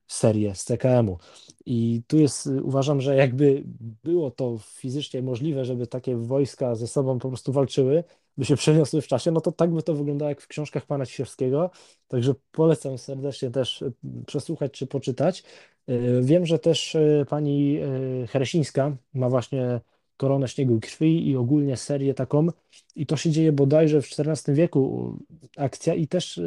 serię 0.08 0.56
z 0.56 0.64
CKM-u. 0.64 1.18
I 1.66 2.02
tu 2.08 2.18
jest, 2.18 2.48
y, 2.48 2.64
uważam, 2.64 3.02
że 3.02 3.16
jakby 3.16 3.64
było 4.04 4.32
to 4.32 4.58
fizycznie 4.62 5.22
możliwe, 5.22 5.66
żeby 5.66 5.88
takie 5.88 6.16
wojska 6.18 6.76
ze 6.76 6.88
sobą 6.88 7.20
po 7.20 7.28
prostu 7.28 7.52
walczyły, 7.52 8.04
by 8.38 8.46
się 8.46 8.56
przeniosły 8.56 9.02
w 9.02 9.08
czasie, 9.08 9.32
no 9.32 9.42
to 9.42 9.52
tak 9.52 9.74
by 9.74 9.84
to 9.84 9.94
wyglądało 9.94 10.30
jak 10.30 10.42
w 10.42 10.48
książkach 10.48 10.86
pana 10.86 11.06
Ciesiewskiego. 11.06 11.70
Także 12.08 12.34
polecam 12.52 12.98
serdecznie 12.98 13.52
też 13.52 13.82
y, 13.82 13.94
przesłuchać 14.28 14.72
czy 14.72 14.88
poczytać. 14.88 15.44
Y, 15.90 16.22
Wiem, 16.22 16.46
że 16.46 16.60
też 16.60 16.98
pani 17.30 17.80
Heresińska 18.28 18.98
ma 19.14 19.30
właśnie 19.30 19.82
Koronę 20.20 20.48
Śniegu 20.48 20.78
i 20.78 20.80
Krwi 20.80 21.30
i 21.30 21.36
ogólnie 21.36 21.78
serię 21.78 22.14
taką. 22.14 22.48
I 22.96 23.06
to 23.06 23.18
się 23.18 23.32
dzieje 23.32 23.52
bodajże 23.52 24.02
w 24.02 24.08
XIV 24.20 24.56
wieku 24.56 25.14
akcja 25.58 25.94
i 25.94 26.08
też 26.08 26.40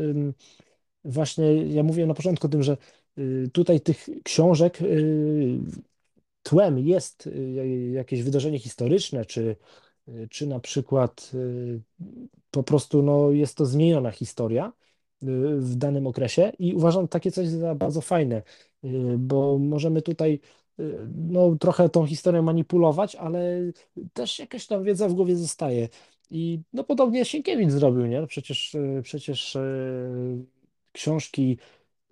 właśnie 1.04 1.66
ja 1.66 1.82
mówiłem 1.82 2.08
na 2.08 2.14
początku 2.14 2.46
o 2.46 2.50
tym, 2.50 2.62
że 2.62 2.76
y, 3.18 3.50
tutaj 3.52 3.80
tych 3.80 4.08
książek 4.24 4.82
y, 4.82 5.58
tłem 6.42 6.78
jest 6.78 7.26
y, 7.26 7.90
jakieś 7.94 8.22
wydarzenie 8.22 8.58
historyczne, 8.58 9.24
czy, 9.24 9.56
czy 10.30 10.46
na 10.46 10.60
przykład 10.60 11.32
po 12.50 12.62
prostu 12.62 13.02
no, 13.02 13.30
jest 13.30 13.56
to 13.56 13.66
zmieniona 13.66 14.10
historia 14.10 14.72
w 15.58 15.74
danym 15.76 16.06
okresie 16.06 16.52
i 16.58 16.74
uważam 16.74 17.08
takie 17.08 17.30
coś 17.30 17.48
za 17.48 17.74
bardzo 17.74 18.00
fajne, 18.00 18.42
bo 19.18 19.58
możemy 19.58 20.02
tutaj 20.02 20.40
no, 21.16 21.56
trochę 21.60 21.88
tą 21.88 22.06
historię 22.06 22.42
manipulować, 22.42 23.16
ale 23.16 23.60
też 24.12 24.38
jakaś 24.38 24.66
tam 24.66 24.84
wiedza 24.84 25.08
w 25.08 25.14
głowie 25.14 25.36
zostaje. 25.36 25.88
I 26.30 26.60
no 26.72 26.84
podobnie 26.84 27.24
Sienkiewicz 27.24 27.70
zrobił, 27.70 28.06
nie? 28.06 28.26
Przecież, 28.26 28.76
przecież 29.02 29.58
książki, 30.92 31.58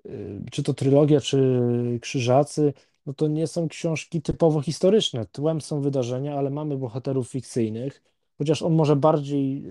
y, 0.06 0.40
czy 0.50 0.62
to 0.62 0.74
trylogia, 0.74 1.20
czy 1.20 1.60
Krzyżacy, 2.00 2.72
no 3.06 3.14
to 3.14 3.28
nie 3.28 3.46
są 3.46 3.68
książki 3.68 4.22
typowo 4.22 4.62
historyczne. 4.62 5.26
Tłem 5.26 5.60
są 5.60 5.80
wydarzenia, 5.80 6.36
ale 6.36 6.50
mamy 6.50 6.76
bohaterów 6.76 7.28
fikcyjnych, 7.28 8.02
chociaż 8.38 8.62
on 8.62 8.74
może 8.74 8.96
bardziej, 8.96 9.64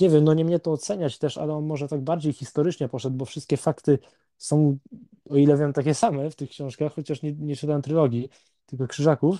nie 0.00 0.10
wiem, 0.10 0.24
no 0.24 0.34
nie 0.34 0.44
mnie 0.44 0.58
to 0.58 0.72
oceniać 0.72 1.18
też, 1.18 1.38
ale 1.38 1.54
on 1.54 1.66
może 1.66 1.88
tak 1.88 2.00
bardziej 2.00 2.32
historycznie 2.32 2.88
poszedł, 2.88 3.16
bo 3.16 3.24
wszystkie 3.24 3.56
fakty 3.56 3.98
są, 4.40 4.78
o 5.30 5.36
ile 5.36 5.56
wiem, 5.56 5.72
takie 5.72 5.94
same 5.94 6.30
w 6.30 6.36
tych 6.36 6.50
książkach, 6.50 6.94
chociaż 6.94 7.22
nie, 7.22 7.32
nie 7.32 7.56
czytałem 7.56 7.82
trylogii, 7.82 8.28
tylko 8.66 8.86
Krzyżaków, 8.86 9.38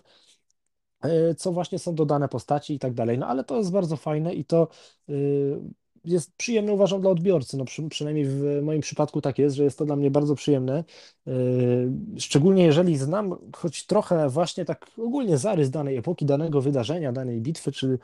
e, 1.02 1.34
co 1.34 1.52
właśnie 1.52 1.78
są 1.78 1.94
dodane 1.94 2.28
postaci 2.28 2.74
i 2.74 2.78
tak 2.78 2.94
dalej. 2.94 3.18
No 3.18 3.26
ale 3.26 3.44
to 3.44 3.56
jest 3.56 3.72
bardzo 3.72 3.96
fajne 3.96 4.34
i 4.34 4.44
to 4.44 4.68
y, 5.08 5.60
jest 6.04 6.36
przyjemne, 6.36 6.72
uważam, 6.72 7.00
dla 7.00 7.10
odbiorcy. 7.10 7.56
No, 7.56 7.64
przy, 7.64 7.88
przynajmniej 7.88 8.26
w 8.26 8.62
moim 8.62 8.80
przypadku 8.80 9.20
tak 9.20 9.38
jest, 9.38 9.56
że 9.56 9.64
jest 9.64 9.78
to 9.78 9.84
dla 9.84 9.96
mnie 9.96 10.10
bardzo 10.10 10.34
przyjemne. 10.34 10.84
Yy, 11.26 11.92
szczególnie 12.18 12.64
jeżeli 12.64 12.96
znam 12.96 13.38
choć 13.56 13.86
trochę 13.86 14.28
właśnie 14.28 14.64
tak 14.64 14.86
ogólnie 14.98 15.38
zarys 15.38 15.70
danej 15.70 15.96
epoki, 15.96 16.26
danego 16.26 16.60
wydarzenia, 16.60 17.12
danej 17.12 17.40
bitwy, 17.40 17.72
czy, 17.72 17.98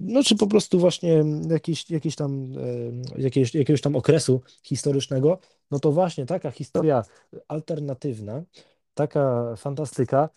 no, 0.00 0.22
czy 0.22 0.36
po 0.36 0.46
prostu 0.46 0.78
właśnie 0.78 1.24
jakieś, 1.50 1.90
jakieś 1.90 2.16
tam, 2.16 2.52
jakieś, 3.18 3.54
jakiegoś 3.54 3.80
tam 3.80 3.96
okresu 3.96 4.42
historycznego, 4.62 5.38
no 5.70 5.78
to 5.78 5.92
właśnie 5.92 6.26
taka 6.26 6.50
historia 6.50 7.02
alternatywna, 7.48 8.42
taka 8.94 9.54
fantastyka 9.56 10.28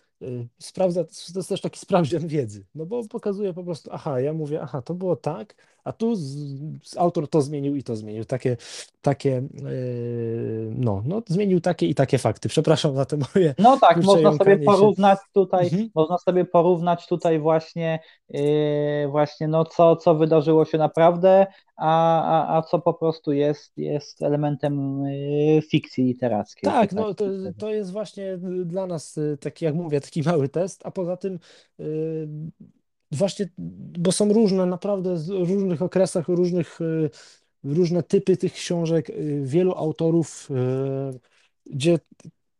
sprawdza, 0.59 1.03
to 1.03 1.39
jest 1.39 1.49
też 1.49 1.61
taki 1.61 1.79
sprawdzian 1.79 2.27
wiedzy, 2.27 2.65
no 2.75 2.85
bo 2.85 3.03
pokazuje 3.07 3.53
po 3.53 3.63
prostu, 3.63 3.89
aha, 3.93 4.19
ja 4.19 4.33
mówię, 4.33 4.61
aha, 4.61 4.81
to 4.81 4.93
było 4.93 5.15
tak, 5.15 5.55
a 5.83 5.91
tu 5.93 6.15
z, 6.15 6.21
z 6.83 6.97
autor 6.97 7.27
to 7.29 7.41
zmienił 7.41 7.75
i 7.75 7.83
to 7.83 7.95
zmienił, 7.95 8.25
takie, 8.25 8.57
takie, 9.01 9.29
yy, 9.53 10.73
no, 10.75 11.03
no, 11.05 11.21
zmienił 11.27 11.61
takie 11.61 11.87
i 11.87 11.95
takie 11.95 12.17
fakty, 12.17 12.49
przepraszam 12.49 12.95
za 12.95 13.05
te 13.05 13.17
moje 13.35 13.55
No 13.59 13.77
tak, 13.77 14.03
można 14.03 14.31
sobie 14.37 14.57
się. 14.57 14.63
porównać 14.63 15.19
tutaj, 15.33 15.63
Mhm. 15.65 15.89
można 15.95 16.17
sobie 16.17 16.45
porównać 16.45 17.07
tutaj 17.07 17.39
właśnie, 17.39 17.99
yy, 18.29 19.07
właśnie 19.09 19.47
no 19.47 19.65
co, 19.65 19.95
co 19.95 20.15
wydarzyło 20.15 20.65
się 20.65 20.77
naprawdę, 20.77 21.47
a, 21.77 22.23
a, 22.23 22.57
a 22.57 22.61
co 22.61 22.79
po 22.79 22.93
prostu 22.93 23.31
jest, 23.31 23.77
jest 23.77 24.21
elementem 24.21 25.03
yy, 25.05 25.61
fikcji 25.61 26.03
literackiej. 26.03 26.71
Tak, 26.71 26.89
czy 26.89 26.95
no 26.95 27.13
to, 27.13 27.25
tak. 27.45 27.55
to 27.57 27.69
jest 27.73 27.91
właśnie 27.91 28.39
dla 28.65 28.87
nas 28.87 29.17
y, 29.17 29.37
taki, 29.41 29.65
jak 29.65 29.75
mówię, 29.75 30.01
taki 30.11 30.29
mały 30.29 30.49
test, 30.49 30.81
a 30.83 30.91
poza 30.91 31.17
tym 31.17 31.39
y, 31.79 32.27
właśnie, 33.11 33.49
bo 33.97 34.11
są 34.11 34.33
różne, 34.33 34.65
naprawdę 34.65 35.17
z 35.17 35.29
różnych 35.29 35.81
okresach, 35.81 36.27
różnych, 36.27 36.81
y, 36.81 37.09
różne 37.63 38.03
typy 38.03 38.37
tych 38.37 38.53
książek, 38.53 39.09
y, 39.09 39.41
wielu 39.43 39.71
autorów, 39.75 40.49
gdzie 41.65 41.99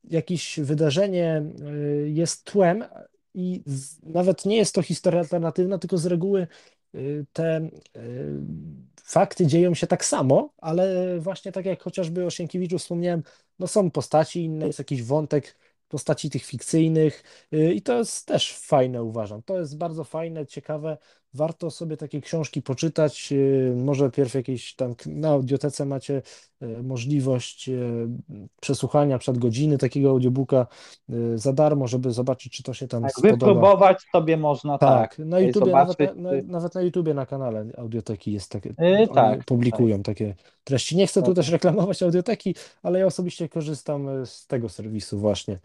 jakieś 0.04 0.60
wydarzenie 0.60 1.44
jest 2.06 2.44
tłem 2.44 2.84
i 3.34 3.64
nawet 4.04 4.46
nie 4.46 4.58
jest 4.58 4.76
to 4.76 4.82
historia 4.82 5.20
alternatywna, 5.20 5.78
tylko 5.78 5.98
z 5.98 6.06
reguły 6.06 6.48
te 7.34 7.70
fakty 9.04 9.48
dzieją 9.48 9.74
się 9.74 9.88
tak 9.88 10.06
samo, 10.06 10.54
ale 10.58 11.20
właśnie 11.20 11.52
tak 11.52 11.66
jak 11.66 11.84
chociażby 11.84 12.26
o 12.26 12.30
Sienkiewiczu 12.30 12.80
wspomniałem, 12.80 13.24
no 13.60 13.68
są 13.68 13.92
postaci 13.92 14.44
inne, 14.44 14.68
jest 14.68 14.80
jakiś 14.80 15.04
wątek 15.04 15.58
postaci 15.92 16.30
tych 16.30 16.46
fikcyjnych 16.46 17.24
y, 17.54 17.74
i 17.74 17.82
to 17.82 17.98
jest 17.98 18.28
też 18.28 18.58
fajne, 18.58 19.04
uważam. 19.04 19.44
To 19.44 19.60
jest 19.60 19.78
bardzo 19.78 20.04
fajne, 20.04 20.46
ciekawe. 20.48 20.98
Warto 21.34 21.72
sobie 21.72 21.98
takie 21.98 22.22
książki 22.22 22.62
poczytać. 22.62 23.30
y, 23.32 23.74
Może 23.78 24.12
pierw 24.12 24.34
jakieś 24.34 24.76
tam 24.76 24.96
na 25.06 25.30
audiotece 25.30 25.86
macie 25.86 26.22
y, 26.62 26.84
możliwość 26.84 27.70
y, 27.70 28.08
przesłuchania 28.62 29.18
przed 29.18 29.38
godziny 29.38 29.78
takiego 29.78 30.10
audiobooka 30.10 30.68
za 31.36 31.54
darmo, 31.54 31.88
żeby 31.88 32.12
zobaczyć, 32.12 32.54
czy 32.54 32.64
to 32.64 32.74
się 32.74 32.88
tam 32.88 33.04
Tak, 33.04 33.12
spodoba. 33.12 33.38
wypróbować 33.38 34.02
sobie 34.12 34.38
można 34.38 34.78
tak, 34.78 35.16
Tak, 35.16 35.20
na 35.28 35.40
YouTubie, 35.40 35.72
nawet 35.72 36.00
na, 36.00 36.14
na, 36.16 36.30
nawet 36.46 36.76
na 36.76 36.82
YouTubie 36.82 37.14
na 37.14 37.26
kanale 37.26 37.66
audioteki 37.78 38.32
jest 38.32 38.52
takie, 38.52 38.70
y, 38.70 38.76
oni 38.80 39.08
tak, 39.08 39.46
publikują 39.46 40.04
takie 40.04 40.36
treści. 40.64 40.98
Nie 40.98 41.08
chcę 41.08 41.22
tu 41.22 41.28
tak. 41.28 41.36
też 41.36 41.50
reklamować 41.50 42.04
audioteki, 42.04 42.56
ale 42.84 43.00
ja 43.00 43.06
osobiście 43.06 43.50
korzystam 43.50 44.26
z 44.26 44.48
tego 44.48 44.70
serwisu 44.70 45.20
właśnie. 45.20 45.60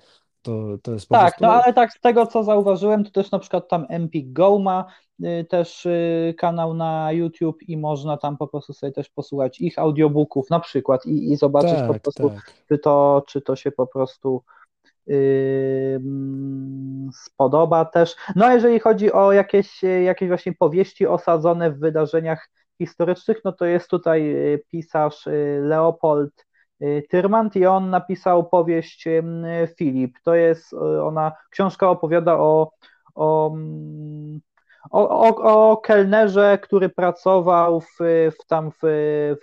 To, 0.46 0.78
to 0.82 0.92
jest 0.92 1.08
po 1.08 1.14
Tak, 1.14 1.24
prostu, 1.24 1.44
no 1.44 1.52
ale 1.52 1.72
tak 1.72 1.92
z 1.92 2.00
tego 2.00 2.26
co 2.26 2.44
zauważyłem, 2.44 3.04
to 3.04 3.10
też 3.10 3.30
na 3.30 3.38
przykład 3.38 3.68
tam 3.68 3.86
Empik 3.88 4.32
Go 4.32 4.58
ma 4.58 4.84
y, 5.24 5.46
też 5.48 5.86
y, 5.86 6.34
kanał 6.38 6.74
na 6.74 7.12
YouTube 7.12 7.62
i 7.62 7.76
można 7.76 8.16
tam 8.16 8.36
po 8.36 8.48
prostu 8.48 8.72
sobie 8.72 8.92
też 8.92 9.08
posłuchać 9.10 9.60
ich 9.60 9.78
audiobooków 9.78 10.50
na 10.50 10.60
przykład 10.60 11.06
i, 11.06 11.32
i 11.32 11.36
zobaczyć 11.36 11.78
po 11.86 11.92
tak, 11.92 12.02
prostu, 12.02 12.30
tak. 12.30 12.52
czy 12.68 12.78
to, 12.78 13.24
czy 13.28 13.40
to 13.40 13.56
się 13.56 13.72
po 13.72 13.86
prostu 13.86 14.42
y, 15.08 16.00
spodoba 17.12 17.84
też. 17.84 18.16
No 18.36 18.46
a 18.46 18.54
jeżeli 18.54 18.80
chodzi 18.80 19.12
o 19.12 19.32
jakieś, 19.32 19.82
jakieś 20.04 20.28
właśnie 20.28 20.52
powieści 20.52 21.06
osadzone 21.06 21.70
w 21.70 21.78
wydarzeniach 21.78 22.48
historycznych, 22.78 23.40
no 23.44 23.52
to 23.52 23.64
jest 23.64 23.88
tutaj 23.88 24.36
y, 24.54 24.64
pisarz 24.70 25.26
y, 25.26 25.60
Leopold 25.62 26.40
y, 26.40 26.45
Tyrmand 27.08 27.56
i 27.56 27.66
on 27.66 27.90
napisał 27.90 28.48
powieść 28.48 29.04
Filip. 29.78 30.18
To 30.24 30.34
jest 30.34 30.72
y, 30.72 31.02
ona, 31.02 31.32
książka 31.50 31.90
opowiada 31.90 32.38
o, 32.38 32.70
mm, 33.16 34.40
o, 34.90 35.08
o, 35.08 35.70
o 35.70 35.76
kelnerze, 35.76 36.58
który 36.62 36.88
pracował 36.88 37.80
w, 37.80 37.98
w 38.40 38.46
tam 38.46 38.70
w, 38.70 38.78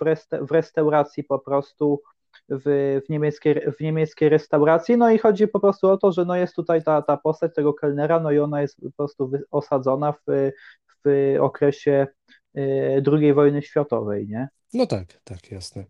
w, 0.00 0.26
w 0.46 0.50
restauracji 0.50 1.24
po 1.24 1.38
prostu 1.38 2.00
w, 2.48 3.00
w, 3.06 3.08
niemieckiej, 3.08 3.54
w 3.78 3.80
niemieckiej 3.80 4.28
restauracji, 4.28 4.96
no 4.96 5.10
i 5.10 5.18
chodzi 5.18 5.48
po 5.48 5.60
prostu 5.60 5.88
o 5.88 5.98
to, 5.98 6.12
że 6.12 6.24
no 6.24 6.36
jest 6.36 6.54
tutaj 6.54 6.82
ta, 6.82 7.02
ta 7.02 7.16
postać 7.16 7.54
tego 7.54 7.74
kelnera, 7.74 8.20
no 8.20 8.32
i 8.32 8.38
ona 8.38 8.62
jest 8.62 8.80
po 8.80 8.90
prostu 8.96 9.30
osadzona 9.50 10.12
w, 10.12 10.50
w 11.04 11.36
okresie 11.40 12.06
y, 12.58 13.02
II 13.12 13.34
wojny 13.34 13.62
światowej, 13.62 14.28
nie? 14.28 14.48
No 14.74 14.86
tak, 14.86 15.06
tak, 15.24 15.50
jasne. 15.50 15.84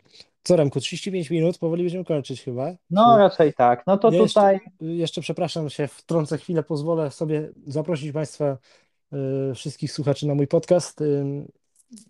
Co, 0.45 0.57
Remku, 0.57 0.80
35 0.80 1.30
minut, 1.30 1.59
powoli 1.59 1.82
będziemy 1.82 2.05
kończyć 2.05 2.42
chyba. 2.42 2.72
No 2.90 3.18
raczej 3.18 3.55
tak. 3.55 3.82
No 3.86 3.99
to 3.99 4.11
Ja 4.12 4.18
jeszcze, 4.18 4.40
tutaj, 4.40 4.61
jeszcze 4.80 5.20
przepraszam 5.20 5.70
się, 5.70 5.88
wtrącę 5.88 6.38
chwilę, 6.38 6.62
pozwolę 6.62 7.11
sobie 7.11 7.51
zaprosić 7.66 8.12
Państwa, 8.12 8.59
y, 9.51 9.55
wszystkich 9.55 9.92
słuchaczy 9.92 10.26
na 10.26 10.34
mój 10.34 10.47
podcast. 10.47 11.01
Y, 11.01 11.24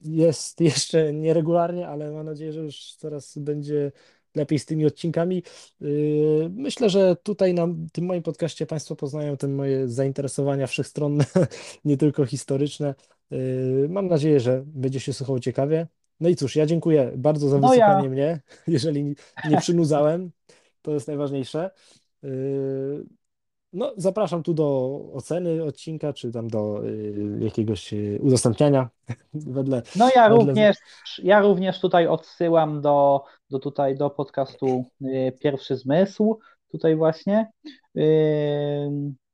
Jest 0.03 0.61
jeszcze 0.61 1.13
nieregularnie, 1.13 1.89
ale 1.89 2.11
mam 2.11 2.27
nadzieję, 2.27 2.53
że 2.53 2.61
już 2.61 2.95
coraz 2.95 3.39
będzie 3.39 3.93
lepiej 4.35 4.59
z 4.59 4.67
tymi 4.67 4.87
odcinkami. 4.87 5.43
Y, 5.83 6.51
Myślę, 6.51 6.91
że 6.91 7.17
tutaj 7.23 7.55
na 7.55 7.67
tym 7.93 8.05
moim 8.05 8.23
podcaście 8.23 8.67
Państwo 8.67 8.97
poznają 8.97 9.37
te 9.37 9.49
moje 9.49 9.89
zainteresowania 9.89 10.67
wszechstronne, 10.67 11.25
nie 11.85 11.97
tylko 11.97 12.27
historyczne. 12.27 12.95
Y, 13.33 13.87
Mam 13.91 14.07
nadzieję, 14.09 14.41
że 14.41 14.63
będzie 14.67 15.01
się 15.01 15.13
słuchało 15.13 15.41
ciekawie. 15.41 15.87
No 16.21 16.29
i 16.29 16.37
cóż, 16.37 16.57
ja 16.57 16.67
dziękuję 16.67 17.13
bardzo 17.17 17.49
za 17.49 17.59
no 17.59 17.75
ja, 17.75 17.87
wysłuchanie 17.87 18.09
mnie, 18.09 18.41
jeżeli 18.67 19.17
nie 19.51 19.57
przynudzałem, 19.61 20.31
to 20.83 20.91
jest 20.91 21.09
najważniejsze. 21.09 21.71
Y, 22.25 23.05
No, 23.75 23.93
zapraszam 23.97 24.43
tu 24.43 24.55
do 24.55 25.01
oceny 25.15 25.65
odcinka, 25.65 26.13
czy 26.13 26.33
tam 26.33 26.49
do 26.49 26.87
y, 26.87 27.39
jakiegoś 27.41 27.93
y, 27.93 28.19
udostępniania. 28.23 28.89
Wedle, 29.35 29.83
no 29.97 30.11
ja 30.17 30.29
wedle... 30.29 30.45
również, 30.47 30.77
ja 31.23 31.41
również 31.41 31.81
tutaj 31.81 32.07
odsyłam 32.07 32.81
do, 32.81 33.25
do 33.51 33.59
tutaj 33.59 33.97
do 33.97 34.11
podcastu 34.11 34.85
Pierwszy 35.41 35.77
Zmysł, 35.77 36.39
tutaj 36.69 36.97
właśnie, 36.97 37.51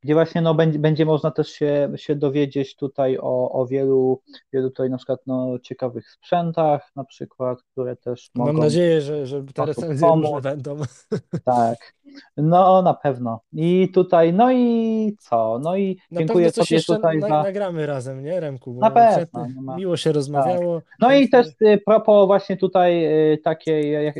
gdzie 0.03 0.14
właśnie 0.14 0.40
no, 0.40 0.55
będzie, 0.55 0.78
będzie 0.78 1.05
można 1.07 1.30
też 1.30 1.48
się, 1.48 1.92
się 1.96 2.14
dowiedzieć 2.14 2.76
tutaj 2.76 3.18
o, 3.18 3.53
o 3.53 3.66
wielu, 3.66 4.20
wielu 4.53 4.70
tutaj 4.70 4.90
na 4.90 4.96
przykład 4.96 5.20
no, 5.26 5.59
ciekawych 5.62 6.11
sprzętach, 6.11 6.90
na 6.96 7.05
przykład, 7.05 7.62
które 7.62 7.96
też 7.96 8.30
Mam 8.34 8.46
mogą 8.48 8.59
nadzieję, 8.62 9.01
że, 9.01 9.26
że 9.26 9.44
te 9.55 9.66
recenzje 9.66 10.09
pomóc. 10.09 10.42
będą. 10.42 10.76
Tak, 11.44 11.76
no 12.36 12.82
na 12.82 12.94
pewno. 12.94 13.40
I 13.53 13.88
tutaj, 13.94 14.32
no 14.32 14.53
i 14.53 15.16
co? 15.20 15.59
No 15.62 15.76
i 15.76 15.98
Na 16.11 16.18
dziękuję 16.20 16.53
coś 16.53 16.70
jeszcze 16.70 16.94
tutaj 16.96 17.18
na, 17.18 17.28
za. 17.28 17.42
nagramy 17.42 17.86
razem, 17.86 18.22
nie, 18.24 18.40
Remku? 18.40 18.74
Na 18.74 18.90
pewno, 18.90 19.46
ma. 19.62 19.76
miło 19.76 19.96
się 19.96 20.11
Tak. 20.11 20.14
rozmawiało, 20.14 20.80
No 21.01 21.14
i 21.14 21.28
też 21.28 21.46
y, 21.62 21.80
propos 21.86 22.26
właśnie 22.26 22.57
tutaj 22.57 23.05
y, 23.32 23.38
takiej, 23.38 23.92
jak- 23.92 24.16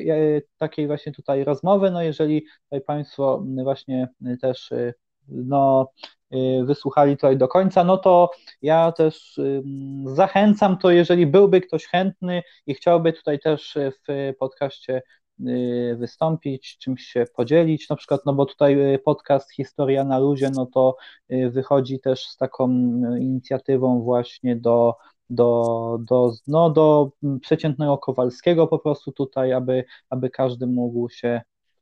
takiej 0.59 0.87
właśnie 0.87 1.12
tutaj 1.12 1.45
rozmowy, 1.45 1.91
no 1.91 2.03
jeżeli 2.03 2.43
tutaj 2.64 2.81
Państwo 2.81 3.45
y, 3.61 3.64
właśnie 3.64 4.09
y, 4.26 4.37
też 4.37 4.72
y, 4.72 4.95
no, 5.31 5.91
y, 6.35 6.64
wysłuchali 6.64 7.16
tutaj 7.16 7.37
do 7.37 7.49
końca, 7.49 7.85
no 7.85 7.97
to 7.99 8.31
ja 8.62 8.93
też 8.93 9.39
ym, 9.39 10.05
zachęcam, 10.07 10.78
to 10.78 10.91
jeżeli 10.91 11.26
byłby 11.26 11.61
ktoś 11.61 11.87
chętny 11.87 12.43
i 12.66 12.74
chciałby 12.74 13.12
tutaj 13.12 13.39
też 13.39 13.76
y, 13.76 13.93
w 14.09 14.33
podcaście 14.39 15.03
y, 15.49 15.97
wystąpić, 15.99 16.78
czymś 16.78 17.03
się 17.03 17.24
podzielić, 17.37 17.89
na 17.89 17.97
przykład, 17.97 18.20
no 18.26 18.33
bo 18.33 18.47
tutaj 18.47 18.95
y, 18.95 18.99
podcast 18.99 19.53
Historia 19.53 20.05
na 20.05 20.18
luzie, 20.18 20.51
no 20.51 20.66
to 20.66 20.97
y, 21.33 21.51
wychodzi 21.51 22.01
też 22.01 22.26
z 22.26 22.37
taką 22.37 22.68
y, 22.68 23.20
inicjatywą 23.20 24.03
właśnie 24.03 24.57
do 24.57 24.95
do, 25.31 25.99
do, 26.01 26.33
no, 26.47 26.70
do 26.70 27.11
przeciętnego 27.41 27.99
Kowalskiego 27.99 28.66
po 28.66 28.78
prostu 28.78 29.12
tutaj, 29.12 29.53
aby, 29.53 29.85
aby 30.11 30.31
każdy 30.31 30.66
mógł 30.66 31.09
się 31.09 31.41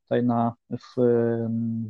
tutaj 0.08 0.24
na, 0.24 0.54
w, 0.70 1.00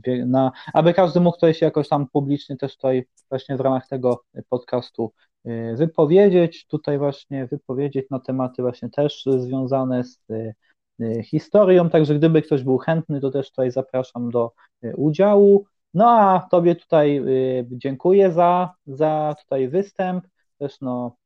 wie- 0.06 0.26
na, 0.26 0.52
aby 0.74 0.94
każdy 0.94 1.20
mógł 1.20 1.36
tutaj 1.36 1.54
się 1.54 1.66
jakoś 1.66 1.88
tam 1.88 2.08
publicznie 2.08 2.56
też 2.56 2.76
tutaj 2.76 3.06
właśnie 3.28 3.56
w 3.56 3.60
ramach 3.60 3.88
tego 3.88 4.22
podcastu 4.48 5.12
y, 5.46 5.74
wypowiedzieć, 5.76 6.66
tutaj 6.66 6.98
właśnie 6.98 7.46
wypowiedzieć 7.46 8.10
na 8.10 8.20
tematy 8.20 8.62
właśnie 8.62 8.90
też 8.90 9.24
związane 9.38 10.04
z 10.04 10.20
y, 10.30 10.54
y, 11.00 11.22
historią, 11.22 11.90
także 11.90 12.14
gdyby 12.14 12.42
ktoś 12.42 12.62
był 12.62 12.78
chętny, 12.78 13.20
to 13.20 13.30
też 13.30 13.50
tutaj 13.50 13.70
zapraszam 13.70 14.30
do 14.30 14.52
udziału. 14.96 15.64
No 15.94 16.10
a 16.10 16.48
Tobie 16.50 16.76
tutaj 16.76 17.22
dziękuję 17.70 18.32
za, 18.32 18.74
za 18.86 19.34
tutaj 19.44 19.68
występ 19.68 20.24
też 20.58 20.80
no, 20.80 21.16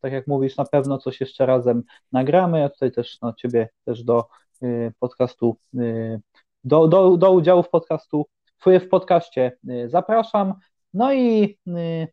tak 0.00 0.12
jak 0.12 0.26
mówisz, 0.26 0.56
na 0.56 0.64
pewno 0.64 0.98
coś 0.98 1.20
jeszcze 1.20 1.46
razem 1.46 1.82
nagramy. 2.12 2.60
Ja 2.60 2.68
tutaj 2.68 2.92
też 2.92 3.18
no, 3.22 3.32
Ciebie 3.32 3.68
też 3.84 4.04
do 4.04 4.24
podcastu, 4.98 5.56
y, 5.74 6.20
do, 6.64 6.88
do, 6.88 7.16
do 7.16 7.32
udziału 7.32 7.62
w 7.62 7.68
podcastu, 7.70 8.26
w, 8.66 8.88
podcaście 8.88 9.52
y, 9.70 9.88
zapraszam. 9.88 10.54
No 10.94 11.12
i 11.14 11.58
y, 11.68 12.08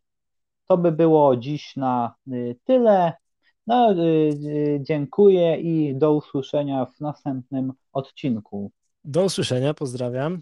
to 0.66 0.78
by 0.78 0.92
było 0.92 1.36
dziś 1.36 1.76
na 1.76 2.14
y, 2.32 2.56
tyle. 2.64 3.12
No, 3.66 3.92
y, 3.92 3.96
y, 3.96 4.78
dziękuję 4.82 5.56
i 5.56 5.94
do 5.94 6.12
usłyszenia 6.12 6.86
w 6.86 7.00
następnym 7.00 7.72
odcinku. 7.92 8.70
Do 9.04 9.24
usłyszenia, 9.24 9.74
pozdrawiam. 9.74 10.40